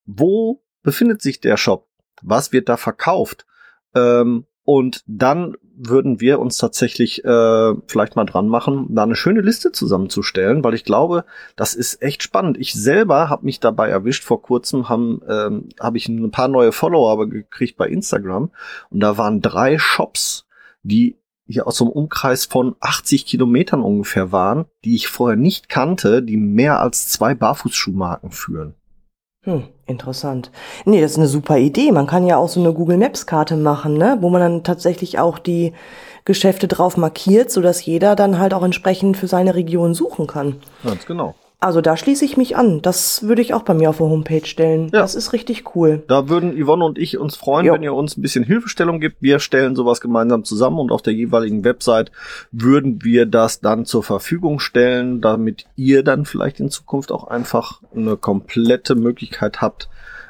[0.05, 1.89] Wo befindet sich der Shop?
[2.21, 3.45] Was wird da verkauft?
[3.93, 9.39] Ähm, und dann würden wir uns tatsächlich äh, vielleicht mal dran machen, da eine schöne
[9.39, 11.23] Liste zusammenzustellen, weil ich glaube,
[11.56, 12.58] das ist echt spannend.
[12.58, 14.25] Ich selber habe mich dabei erwischt.
[14.25, 18.51] Vor kurzem haben ähm, habe ich ein paar neue Follower gekriegt bei Instagram
[18.89, 20.45] und da waren drei Shops,
[20.84, 25.69] die hier aus so einem Umkreis von 80 Kilometern ungefähr waren, die ich vorher nicht
[25.69, 28.75] kannte, die mehr als zwei Barfußschuhmarken führen.
[29.47, 30.51] Hm, interessant.
[30.83, 31.93] Nee, das ist eine super Idee.
[31.93, 35.19] Man kann ja auch so eine Google Maps Karte machen, ne, wo man dann tatsächlich
[35.19, 35.71] auch die
[36.25, 40.57] Geschäfte drauf markiert, so dass jeder dann halt auch entsprechend für seine Region suchen kann.
[40.83, 41.33] Ganz genau.
[41.59, 42.83] Also da schließe ich mich an.
[42.83, 44.89] Das würde ich auch bei mir auf der Homepage stellen.
[44.93, 44.99] Ja.
[44.99, 46.03] Das ist richtig cool.
[46.07, 47.73] Da würden Yvonne und ich uns freuen, jo.
[47.73, 49.17] wenn ihr uns ein bisschen Hilfestellung gibt.
[49.21, 52.11] Wir stellen sowas gemeinsam zusammen und auf der jeweiligen Website
[52.51, 57.81] würden wir das dann zur Verfügung stellen, damit ihr dann vielleicht in Zukunft auch einfach
[57.95, 59.89] eine komplette Möglichkeit habt,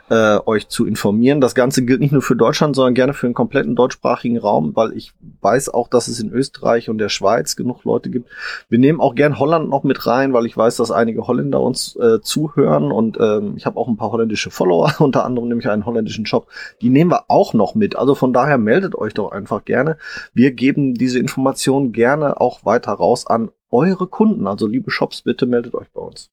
[0.10, 1.41] äh, euch zu informieren.
[1.41, 4.93] Das Ganze gilt nicht nur für Deutschland, sondern gerne für den kompletten deutschsprachigen Raum, weil
[4.93, 8.30] ich weiß auch, dass es in Österreich und der Schweiz genug Leute gibt.
[8.70, 11.96] Wir nehmen auch gern Holland noch mit rein, weil ich weiß, dass einige Holländer uns
[11.98, 15.86] äh, zuhören und ähm, ich habe auch ein paar holländische Follower, unter anderem nämlich einen
[15.86, 16.48] holländischen Shop.
[16.82, 17.96] Die nehmen wir auch noch mit.
[17.96, 19.98] Also von daher meldet euch doch einfach gerne.
[20.34, 24.48] Wir geben diese Informationen gerne auch weiter raus an eure Kunden.
[24.48, 26.32] Also liebe Shops, bitte meldet euch bei uns.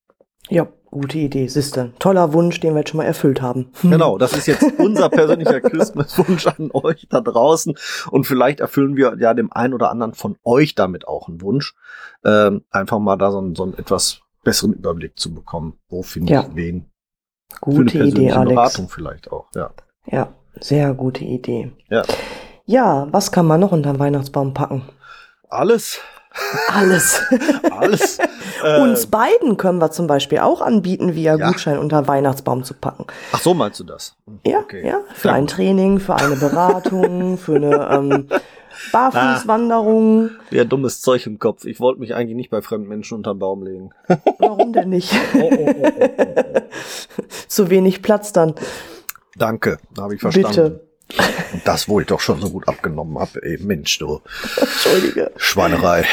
[0.50, 1.48] Ja, gute Idee.
[1.48, 3.70] Siehste, toller Wunsch, den wir jetzt schon mal erfüllt haben.
[3.82, 7.74] Genau, das ist jetzt unser persönlicher Christmas-Wunsch an euch da draußen.
[8.10, 11.74] Und vielleicht erfüllen wir ja dem einen oder anderen von euch damit auch einen Wunsch.
[12.24, 15.78] Ähm, einfach mal da so, einen, so einen etwas besseren Überblick zu bekommen.
[15.88, 16.42] Wo finde ja.
[16.42, 16.86] ich wen?
[17.60, 18.54] Gute Idee, Alex.
[18.54, 19.70] Beratung vielleicht auch, ja.
[20.06, 20.28] Ja,
[20.60, 21.72] sehr gute Idee.
[21.90, 22.04] Ja.
[22.66, 24.82] Ja, was kann man noch unter den Weihnachtsbaum packen?
[25.50, 26.00] Alles.
[26.68, 27.22] Alles.
[27.70, 28.18] Alles.
[28.80, 31.48] Uns beiden können wir zum Beispiel auch anbieten, via ja.
[31.48, 33.06] Gutschein unter Weihnachtsbaum zu packen.
[33.32, 34.16] Ach so meinst du das?
[34.44, 34.86] Ja, okay.
[34.86, 35.00] ja.
[35.14, 35.34] Für ja.
[35.34, 38.28] ein Training, für eine Beratung, für eine ähm,
[38.90, 40.30] Barfußwanderung.
[40.30, 41.64] Ah, ja, dummes Zeug im Kopf.
[41.64, 43.90] Ich wollte mich eigentlich nicht bei fremden Menschen unter den Baum legen.
[44.38, 45.12] Warum denn nicht?
[45.34, 46.60] Oh, oh, oh, oh.
[47.46, 48.54] Zu wenig Platz dann.
[49.36, 50.48] Danke, habe ich verstanden.
[50.48, 50.93] Bitte.
[51.52, 54.20] Und das, wo ich doch schon so gut abgenommen habe, ey, Mensch, du.
[54.56, 55.32] Entschuldige.
[55.36, 56.04] Schweinerei.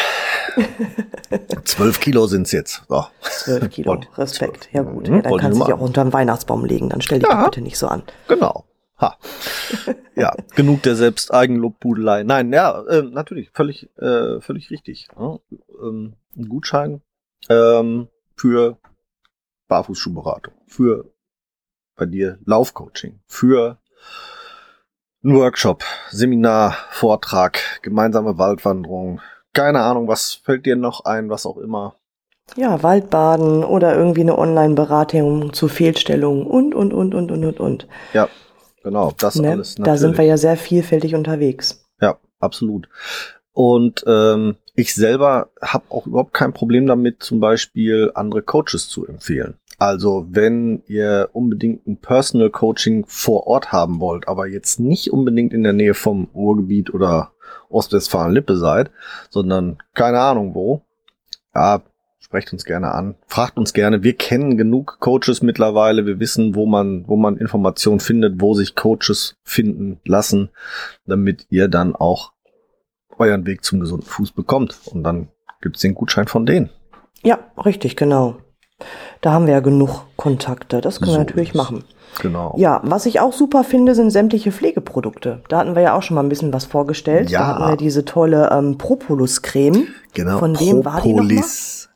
[1.63, 2.83] Zwölf Kilo sind's jetzt.
[2.87, 3.05] So.
[3.21, 4.69] Zwölf Kilo, Respekt.
[4.73, 7.29] Ja gut, ja, dann kannst du dich auch unter den Weihnachtsbaum legen, dann stell dich
[7.29, 8.03] ja, bitte nicht so an.
[8.27, 8.65] Genau.
[8.99, 9.17] Ha.
[10.15, 12.23] Ja, genug der selbst Eigenlobbudelei.
[12.23, 15.07] Nein, ja, äh, natürlich, völlig, äh, völlig richtig.
[15.17, 15.39] Ja,
[15.81, 17.01] ähm, ein Gutschein
[17.49, 18.77] ähm, für
[19.67, 21.11] Barfußschuhberatung, für
[21.95, 23.79] bei dir Laufcoaching, für
[25.23, 29.21] ein Workshop, Seminar, Vortrag, gemeinsame Waldwanderung.
[29.53, 31.95] Keine Ahnung, was fällt dir noch ein, was auch immer.
[32.55, 37.87] Ja, Waldbaden oder irgendwie eine Online-Beratung zu Fehlstellungen und, und, und, und, und, und, und.
[38.13, 38.29] Ja,
[38.83, 39.51] genau, das ne?
[39.51, 39.77] alles.
[39.77, 39.85] Natürlich.
[39.85, 41.85] Da sind wir ja sehr vielfältig unterwegs.
[42.01, 42.89] Ja, absolut.
[43.53, 49.05] Und ähm, ich selber habe auch überhaupt kein Problem damit, zum Beispiel andere Coaches zu
[49.05, 49.55] empfehlen.
[49.77, 55.53] Also wenn ihr unbedingt ein Personal Coaching vor Ort haben wollt, aber jetzt nicht unbedingt
[55.53, 57.31] in der Nähe vom Ruhrgebiet oder
[57.69, 58.91] Ostwestfalen-Lippe seid,
[59.29, 60.81] sondern keine Ahnung wo,
[61.55, 61.81] ja,
[62.19, 64.03] sprecht uns gerne an, fragt uns gerne.
[64.03, 66.05] Wir kennen genug Coaches mittlerweile.
[66.05, 70.49] Wir wissen, wo man, wo man Informationen findet, wo sich Coaches finden lassen,
[71.05, 72.31] damit ihr dann auch
[73.21, 74.79] euren Weg zum gesunden Fuß bekommt.
[74.85, 75.29] Und dann
[75.61, 76.69] gibt's den Gutschein von denen.
[77.23, 78.37] Ja, richtig, genau.
[79.21, 80.81] Da haben wir ja genug Kontakte.
[80.81, 81.83] Das können so wir natürlich machen.
[82.21, 82.53] Genau.
[82.57, 85.43] Ja, was ich auch super finde, sind sämtliche Pflegeprodukte.
[85.47, 87.29] Da hatten wir ja auch schon mal ein bisschen was vorgestellt.
[87.29, 87.39] Ja.
[87.39, 89.87] Da hatten wir diese tolle ähm, Propolis-Creme.
[90.13, 90.39] Genau.
[90.39, 91.43] Von wem war die nochmal?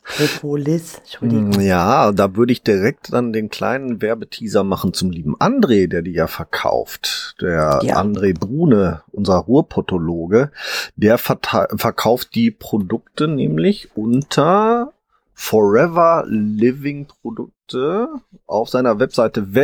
[0.06, 1.54] Propolis, Entschuldigung.
[1.54, 6.02] Hm, ja, da würde ich direkt dann den kleinen Werbeteaser machen zum lieben André, der
[6.02, 7.34] die ja verkauft.
[7.40, 8.00] Der ja.
[8.00, 10.52] André Brune, unser Ruhrpotologe,
[10.94, 14.92] der verkauft die Produkte nämlich unter
[15.34, 18.08] Forever Living Produkte
[18.46, 19.54] auf seiner Webseite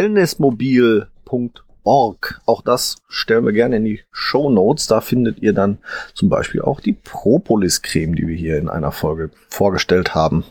[1.84, 2.40] wellnessmobil.org.
[2.46, 4.86] Auch das stellen wir gerne in die Show Notes.
[4.86, 5.78] Da findet ihr dann
[6.14, 10.44] zum Beispiel auch die Propolis Creme, die wir hier in einer Folge vorgestellt haben.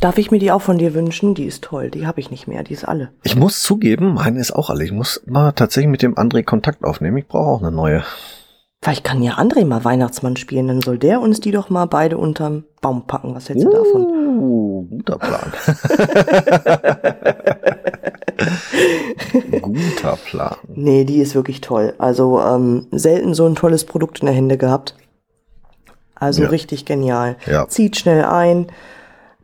[0.00, 1.34] Darf ich mir die auch von dir wünschen?
[1.34, 1.90] Die ist toll.
[1.90, 2.62] Die habe ich nicht mehr.
[2.62, 3.12] Die ist alle.
[3.22, 4.84] Ich muss zugeben, meine ist auch alle.
[4.84, 7.16] Ich muss mal tatsächlich mit dem André Kontakt aufnehmen.
[7.16, 8.04] Ich brauche auch eine neue.
[8.82, 10.68] Vielleicht kann ja André mal Weihnachtsmann spielen.
[10.68, 13.34] Dann soll der uns die doch mal beide unterm Baum packen.
[13.34, 14.02] Was hältst du davon?
[14.38, 15.52] Uh, guter Plan.
[19.62, 20.56] guter Plan.
[20.68, 21.94] Nee, die ist wirklich toll.
[21.98, 24.96] Also ähm, selten so ein tolles Produkt in der Hände gehabt.
[26.14, 26.48] Also Ja.
[26.48, 27.36] richtig genial.
[27.46, 27.68] Ja.
[27.68, 28.68] Zieht schnell ein,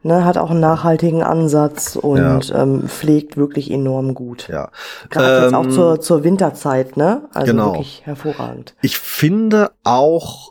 [0.03, 4.49] ne, hat auch einen nachhaltigen Ansatz und ähm, pflegt wirklich enorm gut.
[4.49, 4.71] Ja.
[5.11, 7.29] Gerade jetzt auch Ähm, zur, zur Winterzeit, ne?
[7.35, 7.67] Also genau.
[7.73, 8.75] wirklich hervorragend.
[8.83, 10.51] Ich finde auch,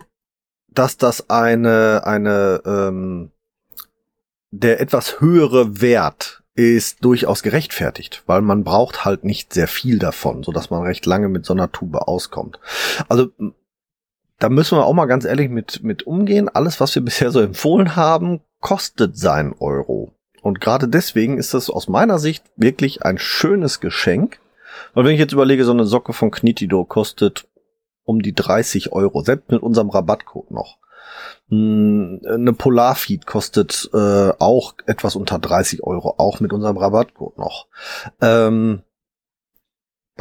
[0.73, 3.31] dass das eine, eine, ähm,
[4.51, 10.43] der etwas höhere Wert ist durchaus gerechtfertigt, weil man braucht halt nicht sehr viel davon,
[10.43, 12.59] so dass man recht lange mit so einer Tube auskommt.
[13.07, 13.29] Also,
[14.39, 16.49] da müssen wir auch mal ganz ehrlich mit, mit umgehen.
[16.49, 20.13] Alles, was wir bisher so empfohlen haben, kostet seinen Euro.
[20.41, 24.39] Und gerade deswegen ist das aus meiner Sicht wirklich ein schönes Geschenk.
[24.93, 27.47] Weil wenn ich jetzt überlege, so eine Socke von Knitido kostet
[28.03, 30.77] um die 30 Euro, selbst mit unserem Rabattcode noch.
[31.51, 37.67] Hm, Eine Polarfeed kostet äh, auch etwas unter 30 Euro, auch mit unserem Rabattcode noch.
[38.21, 38.83] Ähm,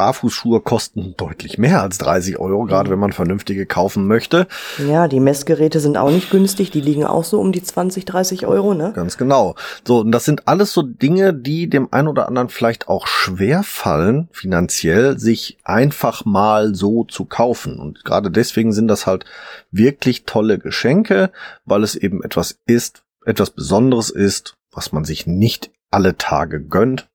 [0.01, 4.47] Barfußschuhe kosten deutlich mehr als 30 Euro, gerade wenn man vernünftige kaufen möchte.
[4.79, 6.71] Ja, die Messgeräte sind auch nicht günstig.
[6.71, 8.95] Die liegen auch so um die 20, 30 Euro, ne?
[8.97, 9.57] Ganz genau.
[9.87, 13.63] So, und das sind alles so Dinge, die dem einen oder anderen vielleicht auch schwer
[13.63, 17.79] fallen, finanziell, sich einfach mal so zu kaufen.
[17.79, 19.27] Und gerade deswegen sind das halt
[19.71, 21.31] wirklich tolle Geschenke,
[21.67, 27.10] weil es eben etwas ist, etwas Besonderes ist, was man sich nicht alle Tage gönnt.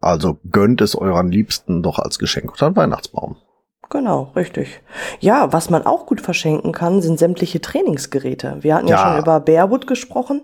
[0.00, 3.36] Also gönnt es euren Liebsten doch als Geschenk unter den Weihnachtsbaum.
[3.90, 4.82] Genau, richtig.
[5.18, 8.58] Ja, was man auch gut verschenken kann, sind sämtliche Trainingsgeräte.
[8.60, 9.08] Wir hatten ja, Ja.
[9.12, 10.42] schon über Bearwood gesprochen,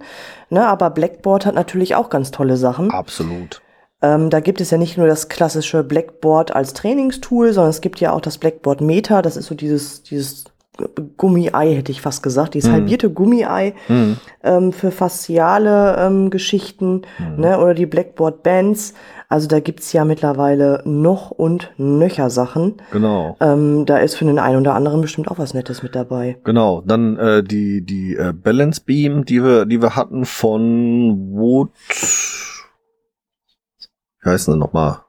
[0.48, 2.90] ne, aber Blackboard hat natürlich auch ganz tolle Sachen.
[2.90, 3.60] Absolut.
[4.00, 8.00] Ähm, da gibt es ja nicht nur das klassische Blackboard als Trainingstool, sondern es gibt
[8.00, 9.20] ja auch das Blackboard Meta.
[9.20, 10.44] Das ist so dieses, dieses
[11.16, 14.16] Gummi-Ei, hätte ich fast gesagt, dieses halbierte Gummi-Ei Hm.
[14.42, 17.02] ähm, für fasziale ähm, Geschichten
[17.36, 18.94] ne, oder die Blackboard Bands.
[19.28, 22.74] Also da gibt's ja mittlerweile noch und nöcher Sachen.
[22.92, 23.36] Genau.
[23.40, 26.38] Ähm, da ist für den einen oder anderen bestimmt auch was Nettes mit dabei.
[26.44, 31.70] Genau, dann äh, die die äh, Balance Beam, die wir die wir hatten von Wood.
[34.22, 35.03] Wie heißen sie nochmal?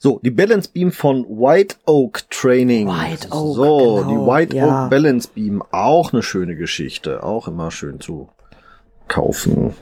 [0.00, 2.86] So, die Balance Beam von White Oak Training.
[2.86, 4.84] White Oak, So, genau, die White ja.
[4.84, 8.28] Oak Balance Beam, auch eine schöne Geschichte, auch immer schön zu
[9.08, 9.74] kaufen.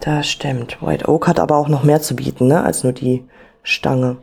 [0.00, 0.82] Das stimmt.
[0.82, 3.24] White Oak hat aber auch noch mehr zu bieten, ne, als nur die
[3.62, 4.18] Stange.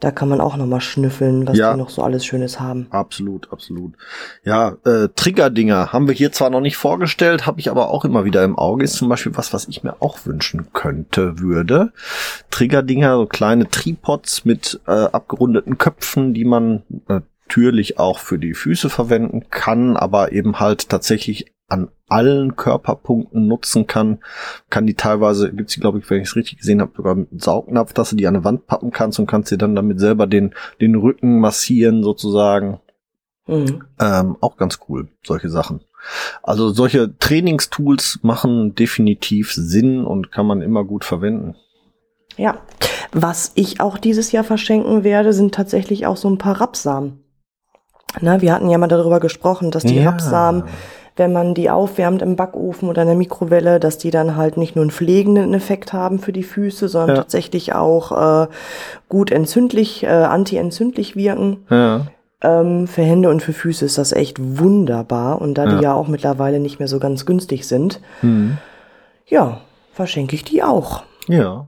[0.00, 1.72] Da kann man auch noch mal schnüffeln, was Ja.
[1.72, 2.86] die noch so alles Schönes haben.
[2.90, 3.94] Absolut, absolut.
[4.44, 8.24] Ja, äh, Trigger-Dinger haben wir hier zwar noch nicht vorgestellt, habe ich aber auch immer
[8.24, 8.84] wieder im Auge.
[8.84, 11.92] Ist zum Beispiel was, was ich mir auch wünschen könnte, würde.
[12.50, 18.90] Trigger-Dinger, so kleine Tripods mit äh, abgerundeten Köpfen, die man natürlich auch für die Füße
[18.90, 24.18] verwenden kann, aber eben halt tatsächlich an allen Körperpunkten nutzen kann.
[24.70, 27.30] Kann die teilweise, gibt's die, glaube ich, wenn ich es richtig gesehen habe, sogar mit
[27.30, 30.00] einem Saugnapf, dass du die an eine Wand pappen kannst und kannst dir dann damit
[30.00, 32.80] selber den, den Rücken massieren sozusagen.
[33.46, 33.84] Mhm.
[34.00, 35.80] Ähm, auch ganz cool, solche Sachen.
[36.42, 41.54] Also solche Trainingstools machen definitiv Sinn und kann man immer gut verwenden.
[42.36, 42.62] Ja.
[43.12, 47.24] Was ich auch dieses Jahr verschenken werde, sind tatsächlich auch so ein paar Rapsamen.
[48.20, 50.10] Na, wir hatten ja mal darüber gesprochen, dass die Ja.
[50.10, 50.64] Rapsamen,
[51.18, 54.76] wenn man die aufwärmt im Backofen oder in der Mikrowelle, dass die dann halt nicht
[54.76, 57.22] nur einen pflegenden Effekt haben für die Füße, sondern Ja.
[57.22, 58.46] tatsächlich auch äh,
[59.08, 61.66] gut entzündlich, äh, anti-entzündlich wirken.
[61.70, 62.06] Ja.
[62.40, 65.40] Ähm, für Hände und für Füße ist das echt wunderbar.
[65.42, 65.76] Und da Ja.
[65.76, 68.58] die ja auch mittlerweile nicht mehr so ganz günstig sind, Hm.
[69.26, 69.60] ja,
[69.92, 71.02] verschenke ich die auch.
[71.26, 71.66] Ja.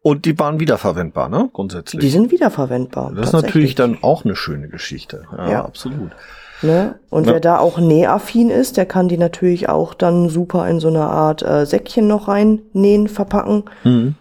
[0.00, 1.50] Und die waren wiederverwendbar, ne?
[1.52, 2.00] Grundsätzlich.
[2.00, 3.12] Die sind wiederverwendbar.
[3.14, 5.24] das ist natürlich dann auch eine schöne Geschichte.
[5.36, 5.64] Ja, Ja.
[5.64, 6.12] absolut.
[6.62, 6.98] Ne?
[7.10, 7.34] Und Ja.
[7.34, 11.04] wer da auch nähaffin ist, der kann die natürlich auch dann super in so eine
[11.04, 13.64] Art äh, Säckchen noch reinnähen, verpacken.
[13.82, 14.14] Hm.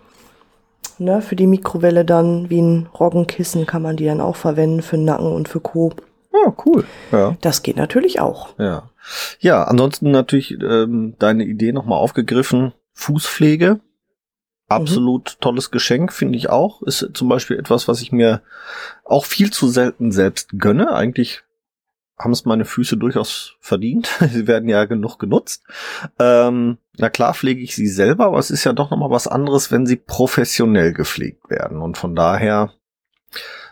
[0.98, 1.22] Ne?
[1.22, 5.32] Für die Mikrowelle dann wie ein Roggenkissen kann man die dann auch verwenden für Nacken
[5.32, 5.94] und für Co.
[6.34, 6.84] Ja, cool.
[7.12, 7.38] Ja.
[7.42, 8.50] Das geht natürlich auch.
[8.58, 8.90] Ja.
[9.40, 12.74] Ja, ansonsten natürlich ähm, deine Idee nochmal aufgegriffen.
[12.94, 13.80] Fußpflege.
[14.68, 16.82] Absolut tolles Geschenk, finde ich auch.
[16.82, 18.42] Ist zum Beispiel etwas, was ich mir
[19.04, 20.92] auch viel zu selten selbst gönne.
[20.92, 21.44] Eigentlich
[22.18, 24.08] haben es meine Füße durchaus verdient.
[24.32, 25.64] Sie werden ja genug genutzt.
[26.20, 29.72] Ähm, na klar pflege ich sie selber, aber es ist ja doch nochmal was anderes,
[29.72, 31.82] wenn sie professionell gepflegt werden.
[31.82, 32.72] Und von daher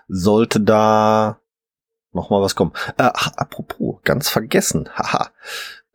[0.09, 1.39] sollte da
[2.11, 2.73] noch mal was kommen.
[2.97, 4.89] Äh, ach, apropos, ganz vergessen.
[4.93, 5.31] Haha.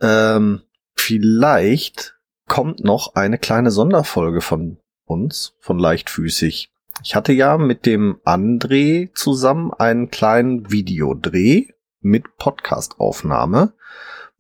[0.01, 0.63] Ähm,
[0.95, 6.73] vielleicht kommt noch eine kleine Sonderfolge von uns, von Leichtfüßig.
[7.05, 11.69] Ich hatte ja mit dem André zusammen einen kleinen Videodreh
[12.01, 13.73] mit Podcastaufnahme,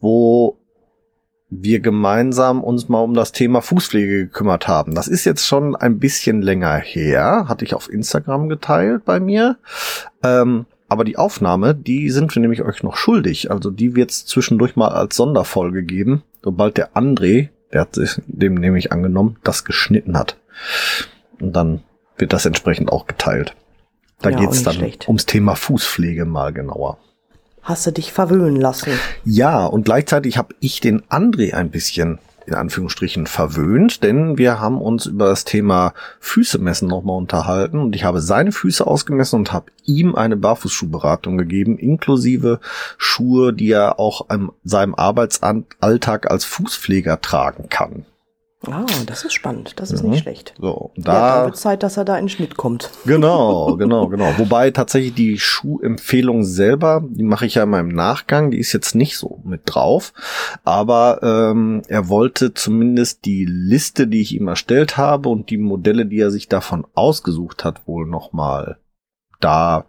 [0.00, 0.58] wo
[1.50, 4.94] wir gemeinsam uns mal um das Thema Fußpflege gekümmert haben.
[4.94, 9.56] Das ist jetzt schon ein bisschen länger her, hatte ich auf Instagram geteilt bei mir.
[10.22, 13.50] Ähm, aber die Aufnahme, die sind wir nämlich euch noch schuldig.
[13.50, 18.20] Also die wird es zwischendurch mal als Sonderfolge geben, sobald der André, der hat sich
[18.26, 20.36] dem nämlich angenommen, das geschnitten hat.
[21.40, 21.82] Und dann
[22.18, 23.54] wird das entsprechend auch geteilt.
[24.20, 25.06] Da Ja, geht's dann schlecht.
[25.08, 26.98] ums Thema Fußpflege mal genauer.
[27.68, 28.92] Hast du dich verwöhnen lassen?
[29.26, 34.80] Ja, und gleichzeitig habe ich den André ein bisschen in Anführungsstrichen verwöhnt, denn wir haben
[34.80, 39.52] uns über das Thema Füße messen nochmal unterhalten und ich habe seine Füße ausgemessen und
[39.52, 42.60] habe ihm eine Barfußschuhberatung gegeben, inklusive
[42.96, 48.06] Schuhe, die er auch in seinem Arbeitsalltag als Fußpfleger tragen kann.
[48.66, 49.74] Ah, das ist spannend.
[49.76, 50.10] Das ist Mhm.
[50.10, 50.52] nicht schlecht.
[50.60, 52.90] So, Ja, da dann wird Zeit, dass er da in den Schnitt kommt.
[53.06, 54.36] Genau, genau, genau.
[54.36, 58.96] Wobei tatsächlich die Schuhempfehlung selber, die mache ich ja immer im Nachgang, die ist jetzt
[58.96, 60.12] nicht so mit drauf.
[60.64, 66.04] Aber ähm, er wollte zumindest die Liste, die ich ihm erstellt habe und die Modelle,
[66.06, 68.78] die er sich davon ausgesucht hat, wohl nochmal
[69.40, 69.84] da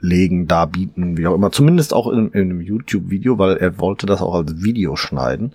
[0.00, 1.52] legen, da bieten, wie auch immer.
[1.52, 5.54] Zumindest auch in, in einem YouTube-Video, weil er wollte das auch als Video schneiden.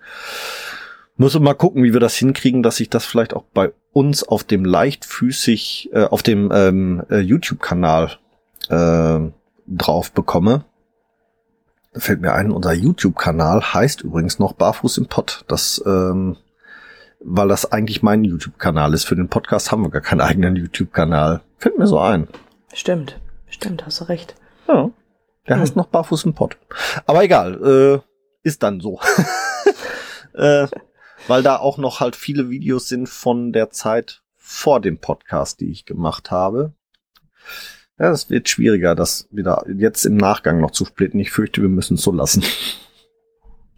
[1.16, 4.44] Muss mal gucken, wie wir das hinkriegen, dass ich das vielleicht auch bei uns auf
[4.44, 8.18] dem leichtfüßig, äh, auf dem ähm, äh, YouTube-Kanal
[8.70, 9.20] äh,
[9.68, 10.66] drauf bekomme.
[11.94, 15.46] Da fällt mir ein, unser YouTube-Kanal heißt übrigens noch Barfuß im Pott.
[15.48, 16.38] Das, ähm,
[17.20, 19.06] weil das eigentlich mein YouTube-Kanal ist.
[19.06, 21.42] Für den Podcast haben wir gar keinen eigenen YouTube-Kanal.
[21.60, 22.28] Fällt mir so ein.
[22.74, 24.34] Stimmt, stimmt, hast du recht.
[24.68, 24.90] Ja.
[25.48, 25.62] Der Hm.
[25.62, 26.58] heißt noch Barfuß im Pott.
[27.06, 29.00] Aber egal, äh, ist dann so.
[30.34, 30.66] äh,
[31.28, 35.72] weil da auch noch halt viele Videos sind von der Zeit vor dem Podcast, die
[35.72, 36.74] ich gemacht habe.
[38.00, 41.20] Ja, es wird schwieriger, das wieder jetzt im Nachgang noch zu splitten.
[41.20, 42.44] Ich fürchte, wir müssen es so lassen.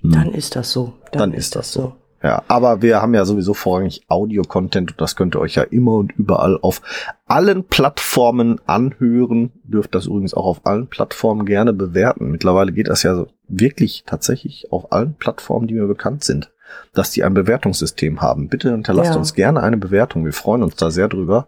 [0.02, 0.12] Hm.
[0.12, 0.94] Dann ist das so.
[1.12, 1.96] Dann ist das so.
[2.24, 5.94] Ja, aber wir haben ja sowieso vorrangig Audio-Content und das könnt ihr euch ja immer
[5.94, 6.82] und überall auf
[7.28, 9.52] allen Plattformen anhören.
[9.64, 12.32] Dürft das übrigens auch auf allen Plattformen gerne bewerten.
[12.32, 16.52] Mittlerweile geht das ja so wirklich tatsächlich auf allen Plattformen, die mir bekannt sind,
[16.94, 18.50] dass die ein Bewertungssystem haben.
[18.50, 19.18] Bitte hinterlasst Ja.
[19.18, 20.26] uns gerne eine Bewertung.
[20.26, 21.48] Wir freuen uns da sehr drüber.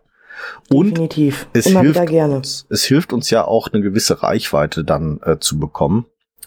[0.70, 1.48] Und Definitiv.
[1.54, 5.58] es Immer hilft uns, es hilft uns ja auch eine gewisse Reichweite dann äh, zu
[5.60, 6.06] bekommen,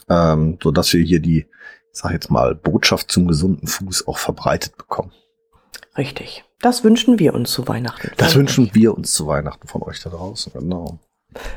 [0.09, 1.47] ähm, so dass wir hier die, ich
[2.01, 5.13] sag jetzt mal, Botschaft zum gesunden Fuß auch verbreitet bekommen.
[5.99, 6.45] Richtig.
[6.61, 8.11] Das wünschen wir uns zu Weihnachten.
[8.17, 8.75] Das wünschen euch.
[8.75, 10.99] wir uns zu Weihnachten von euch da draußen, genau.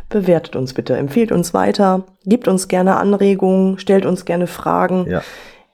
[0.09, 5.09] Bewertet uns bitte, empfiehlt uns weiter, gebt uns gerne Anregungen, stellt uns gerne Fragen.
[5.09, 5.23] Ja,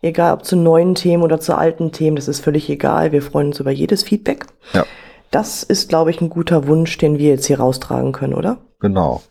[0.02, 3.12] Egal ob zu neuen Themen oder zu alten Themen, das ist völlig egal.
[3.12, 4.46] Wir freuen uns über jedes Feedback.
[4.74, 4.86] ja,
[5.32, 8.58] Das ist, glaube ich, ein guter Wunsch, den wir jetzt hier raustragen können, oder?
[8.80, 9.22] genau.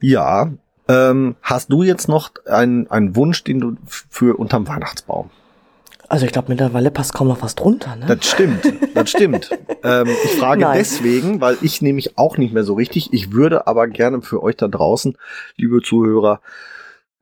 [0.00, 0.50] Ja,
[0.88, 5.30] ähm, hast du jetzt noch einen, einen Wunsch, den du für unterm Weihnachtsbaum?
[6.08, 8.06] Also ich glaube, mittlerweile passt kaum noch was drunter, ne?
[8.06, 9.50] Das stimmt, das stimmt.
[9.82, 10.78] ähm, ich frage Nein.
[10.78, 13.12] deswegen, weil ich nämlich auch nicht mehr so richtig.
[13.12, 15.16] Ich würde aber gerne für euch da draußen,
[15.56, 16.40] liebe Zuhörer,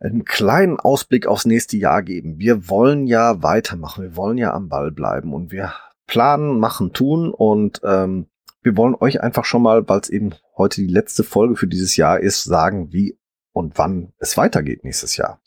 [0.05, 2.39] einen kleinen Ausblick aufs nächste Jahr geben.
[2.39, 5.73] Wir wollen ja weitermachen, wir wollen ja am Ball bleiben und wir
[6.07, 8.27] planen, machen, tun und ähm,
[8.63, 11.97] wir wollen euch einfach schon mal, weil es eben heute die letzte Folge für dieses
[11.97, 13.19] Jahr ist, sagen, wie
[13.53, 15.41] und wann es weitergeht nächstes Jahr.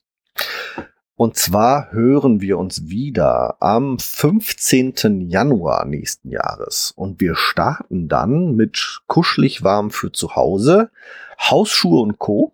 [1.16, 5.30] Und zwar hören wir uns wieder am 15.
[5.30, 6.94] Januar nächsten Jahres.
[6.96, 10.92] Und wir starten dann mit kuschelig warm für zu Hause,
[11.40, 12.54] Hausschuhe und Co.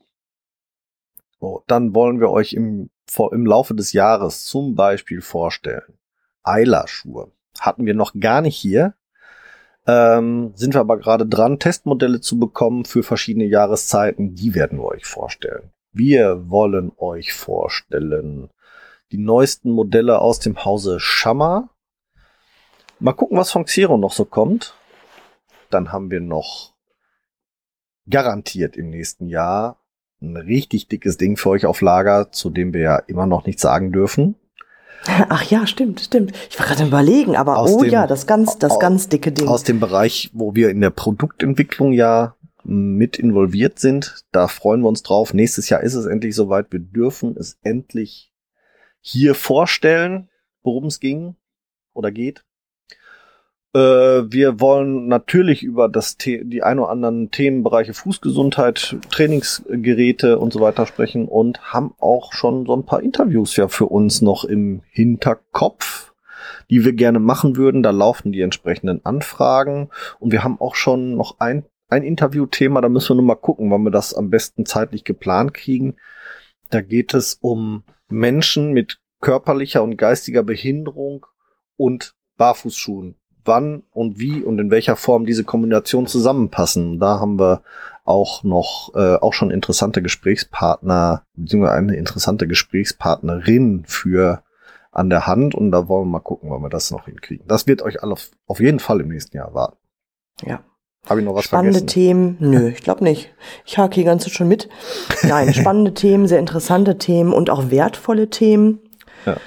[1.67, 2.89] Dann wollen wir euch im,
[3.31, 5.97] im Laufe des Jahres zum Beispiel vorstellen.
[6.43, 7.31] Eila-Schuhe.
[7.59, 8.95] Hatten wir noch gar nicht hier.
[9.85, 14.35] Ähm, sind wir aber gerade dran, Testmodelle zu bekommen für verschiedene Jahreszeiten.
[14.35, 15.71] Die werden wir euch vorstellen.
[15.91, 18.49] Wir wollen euch vorstellen
[19.11, 21.69] die neuesten Modelle aus dem Hause Schammer.
[22.99, 24.75] Mal gucken, was von Xero noch so kommt.
[25.69, 26.73] Dann haben wir noch
[28.09, 29.82] garantiert im nächsten Jahr
[30.23, 33.61] ein richtig dickes Ding für euch auf Lager, zu dem wir ja immer noch nichts
[33.61, 34.35] sagen dürfen.
[35.05, 36.31] Ach ja, stimmt, stimmt.
[36.49, 39.33] Ich war gerade überlegen, aber Aus oh dem- ja, das ganz, das au- ganz dicke
[39.33, 39.47] Ding.
[39.49, 44.23] Aus dem Bereich, wo wir in der Produktentwicklung ja mit involviert sind.
[44.31, 45.33] Da freuen wir uns drauf.
[45.33, 46.67] Nächstes Jahr ist es endlich soweit.
[46.71, 48.31] Wir dürfen es endlich
[49.01, 50.29] hier vorstellen,
[50.61, 51.35] worum es ging
[51.91, 52.45] oder geht.
[53.73, 60.53] Äh, wir wollen natürlich über das The die ein oder anderen Themenbereiche Fußgesundheit, Trainingsgeräte und
[60.53, 64.43] so weiter sprechen und haben auch schon so ein paar Interviews ja für uns noch
[64.45, 66.11] im Hinterkopf.
[66.69, 67.83] die wir gerne machen würden.
[67.83, 72.89] Da laufen die entsprechenden Anfragen und wir haben auch schon noch ein, ein Interviewthema, da
[72.89, 75.95] müssen wir nur mal gucken, wann wir das am besten zeitlich geplant kriegen.
[76.69, 81.25] Da geht es um Menschen mit körperlicher und geistiger Behinderung
[81.77, 83.15] und Barfußschuhen.
[83.45, 86.99] Wann und wie und in welcher Form diese Kombination zusammenpassen.
[86.99, 87.61] Da haben wir
[88.05, 94.43] auch noch äh, auch schon interessante Gesprächspartner beziehungsweise eine interessante Gesprächspartnerin für
[94.91, 97.47] an der Hand und da wollen wir mal gucken, wann wir das noch hinkriegen.
[97.47, 99.77] Das wird euch alle auf, auf jeden Fall im nächsten Jahr warten.
[100.45, 100.59] Ja.
[101.09, 101.93] Habe ich noch was spannende vergessen?
[101.93, 102.37] Themen?
[102.39, 103.33] Nö, ich glaube nicht.
[103.65, 104.69] Ich hake hier ganz schon mit.
[105.23, 108.79] Nein, spannende Themen, sehr interessante Themen und auch wertvolle Themen.
[109.25, 109.37] Ja.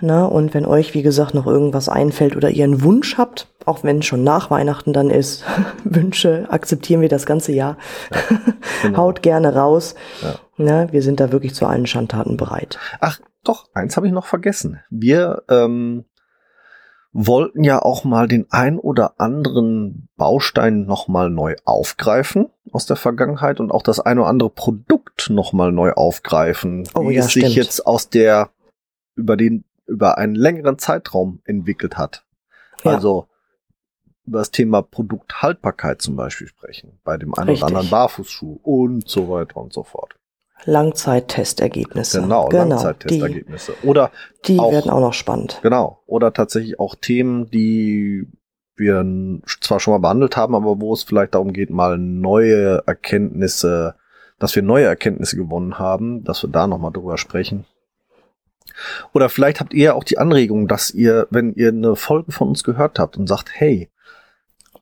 [0.00, 3.82] Na, und wenn euch, wie gesagt, noch irgendwas einfällt oder ihr einen Wunsch habt, auch
[3.82, 5.44] wenn schon nach Weihnachten dann ist,
[5.84, 7.76] Wünsche akzeptieren wir das ganze Jahr.
[8.82, 8.98] genau.
[8.98, 9.94] Haut gerne raus.
[10.22, 10.34] Ja.
[10.56, 12.78] Na, wir sind da wirklich zu allen Schandtaten bereit.
[13.00, 14.80] Ach, doch, eins habe ich noch vergessen.
[14.90, 16.04] Wir ähm,
[17.12, 23.60] wollten ja auch mal den ein oder anderen Baustein nochmal neu aufgreifen aus der Vergangenheit
[23.60, 27.44] und auch das ein oder andere Produkt nochmal neu aufgreifen, Oh wie ja, es sich
[27.44, 27.56] stimmt.
[27.56, 28.50] jetzt aus der
[29.16, 32.24] über den über einen längeren Zeitraum entwickelt hat.
[32.84, 32.92] Ja.
[32.92, 33.26] Also
[34.26, 37.62] über das Thema Produkthaltbarkeit zum Beispiel sprechen, bei dem einen Richtig.
[37.64, 40.14] oder anderen Barfußschuh und so weiter und so fort.
[40.64, 42.20] Langzeittestergebnisse.
[42.20, 43.74] Genau, Die, Langzeittestergebnisse.
[43.84, 44.10] Oder
[44.46, 45.60] die Auch- werden auch noch spannend.
[45.62, 46.02] Genau.
[46.06, 48.26] Oder tatsächlich auch Themen, die
[48.76, 49.04] wir
[49.60, 53.94] zwar schon mal behandelt haben, aber wo es vielleicht darum geht, mal neue Erkenntnisse,
[54.38, 57.64] dass wir neue Erkenntnisse gewonnen haben, dass wir da nochmal drüber sprechen.
[59.12, 62.64] Oder vielleicht habt ihr auch die Anregung, dass ihr, wenn ihr eine Folge von uns
[62.64, 63.90] gehört habt und sagt, hey,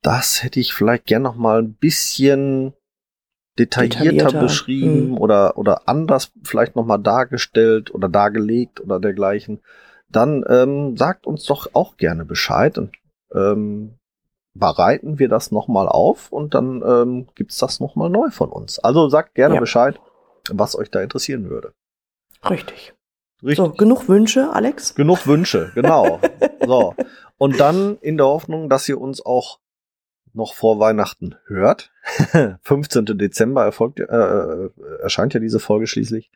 [0.02, 2.74] das hätte ich vielleicht gern noch mal ein bisschen
[3.58, 5.18] detaillierter, Detaillierter, beschrieben hm.
[5.18, 9.60] oder, oder anders vielleicht noch mal dargestellt oder dargelegt oder dergleichen,
[10.08, 12.92] dann ähm, sagt uns doch auch gerne Bescheid und
[13.34, 13.94] ähm,
[14.54, 18.50] bereiten wir das noch mal auf und dann ähm, gibt's das noch mal neu von
[18.50, 18.78] uns.
[18.78, 19.60] Also sagt gerne Ja.
[19.60, 19.98] Bescheid,
[20.50, 21.72] was euch da interessieren würde.
[22.48, 22.95] Richtig.
[23.42, 23.56] Richtig.
[23.58, 24.94] So, genug Wünsche, Alex?
[24.94, 26.20] Genug Wünsche, genau.
[26.66, 26.94] so.
[27.38, 29.60] Und dann in der Hoffnung, dass ihr uns auch
[30.32, 31.90] noch vor Weihnachten hört.
[32.62, 33.04] 15.
[33.18, 34.70] Dezember erfolgt, äh, äh,
[35.00, 36.30] erscheint ja diese Folge schließlich.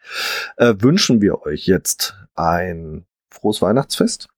[0.57, 4.29] Äh, wünschen wir euch jetzt ein frohes Weihnachtsfest,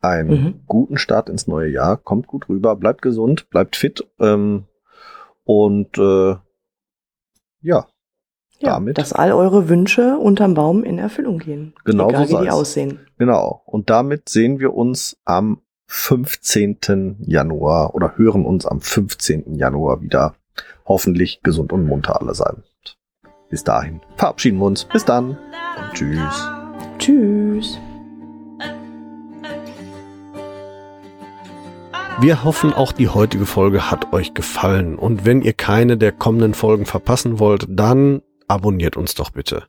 [0.00, 0.62] einen Mhm.
[0.66, 1.96] guten Start ins neue Jahr.
[1.96, 4.06] Kommt gut rüber, bleibt gesund, bleibt fit.
[4.18, 4.64] Ähm,
[5.44, 6.36] und äh,
[7.62, 7.86] ja,
[8.60, 11.72] Ja, Damit- dass all eure Wünsche unterm Baum in Erfüllung gehen.
[11.84, 13.00] Genau Egal, so wie die aussehen.
[13.18, 13.62] Genau.
[13.64, 17.16] Und damit sehen wir uns am 15.
[17.26, 19.54] Januar oder hören uns am 15.
[19.54, 20.34] Januar wieder.
[20.86, 22.62] Hoffentlich gesund und munter alle sein.
[23.48, 24.84] Bis dahin verabschieden wir uns.
[24.84, 25.30] Bis dann.
[25.30, 26.48] Und tschüss.
[26.98, 27.78] Tschüss.
[32.20, 34.96] Wir hoffen, auch die heutige Folge hat euch gefallen.
[34.96, 38.20] Und wenn ihr keine der kommenden Folgen verpassen wollt, dann
[38.50, 39.64] abonniert uns doch bitte.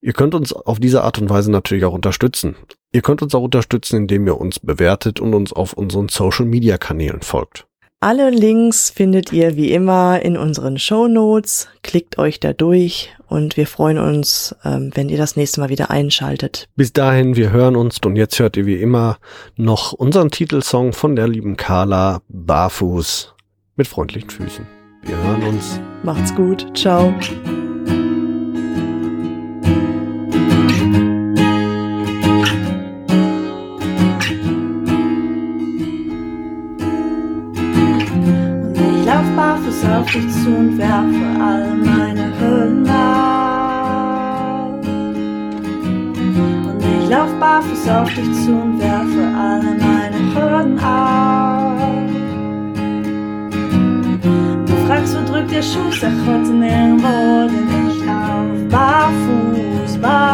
[0.00, 2.56] Ihr könnt uns auf diese Art und Weise natürlich auch unterstützen.
[2.92, 7.66] Ihr könnt uns auch unterstützen, indem ihr uns bewertet und uns auf unseren Social-Media-Kanälen folgt.
[8.02, 11.68] Alle Links findet ihr wie immer in unseren Show Notes.
[11.82, 15.90] Klickt euch da durch und wir freuen uns, ähm, wenn ihr das nächste Mal wieder
[15.90, 16.66] einschaltet.
[16.76, 19.18] Bis dahin, wir hören uns und jetzt hört ihr wie immer
[19.56, 23.34] noch unseren Titelsong von der lieben Carla Barfuß
[23.76, 24.66] mit freundlichen Füßen.
[25.02, 25.78] Wir hören uns.
[26.02, 26.66] Macht's gut.
[26.74, 27.14] Ciao.
[40.10, 44.74] Auf dich zu und werfe all meine Hüllen ab.
[46.66, 51.78] Und ich lauf barfuß auf dich zu und werfe alle meine Hürden ab.
[54.66, 55.92] Du fragst, wo drückt der Schuh?
[55.92, 60.29] Sag heute nirgendwo, denn ich lauf barfuß, barfuß.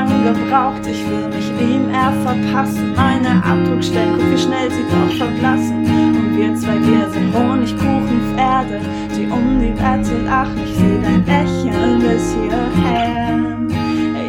[0.00, 0.86] Lange gebraucht.
[0.86, 2.94] Ich will mich ihm eher verpassen.
[2.96, 5.84] Meine Abdruckstellen, guck wie schnell sie doch verblassen.
[5.84, 8.80] Und wir zwei, wir sind Honigkuchenpferde,
[9.16, 10.58] die um die Wette lachen.
[10.64, 13.38] Ich seh dein Lächeln bis hierher.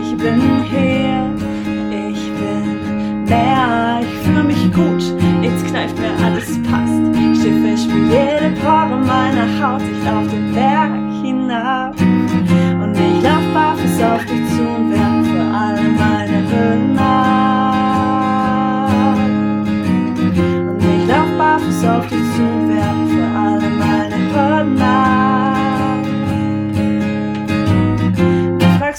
[0.02, 1.34] Ich bin hier,
[2.10, 5.04] ich bin mehr, ich fühle mich gut.
[5.42, 7.02] Jetzt kneift mir alles passt.
[7.42, 9.82] Schiffe spiel jede Pore meiner Haut.
[9.82, 10.92] Ich lauf den Berg
[11.24, 11.96] hinab.
[12.00, 14.41] Und ich lauf barfuß auf dich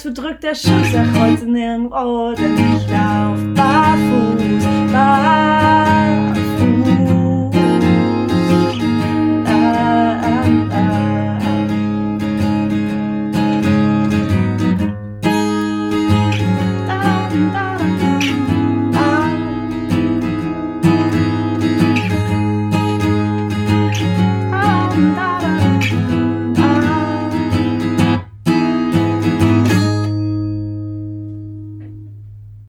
[0.05, 5.92] du drückt der Schuss, er kreuzt nirgendwo, denn ich lauf barfuß, barfuß.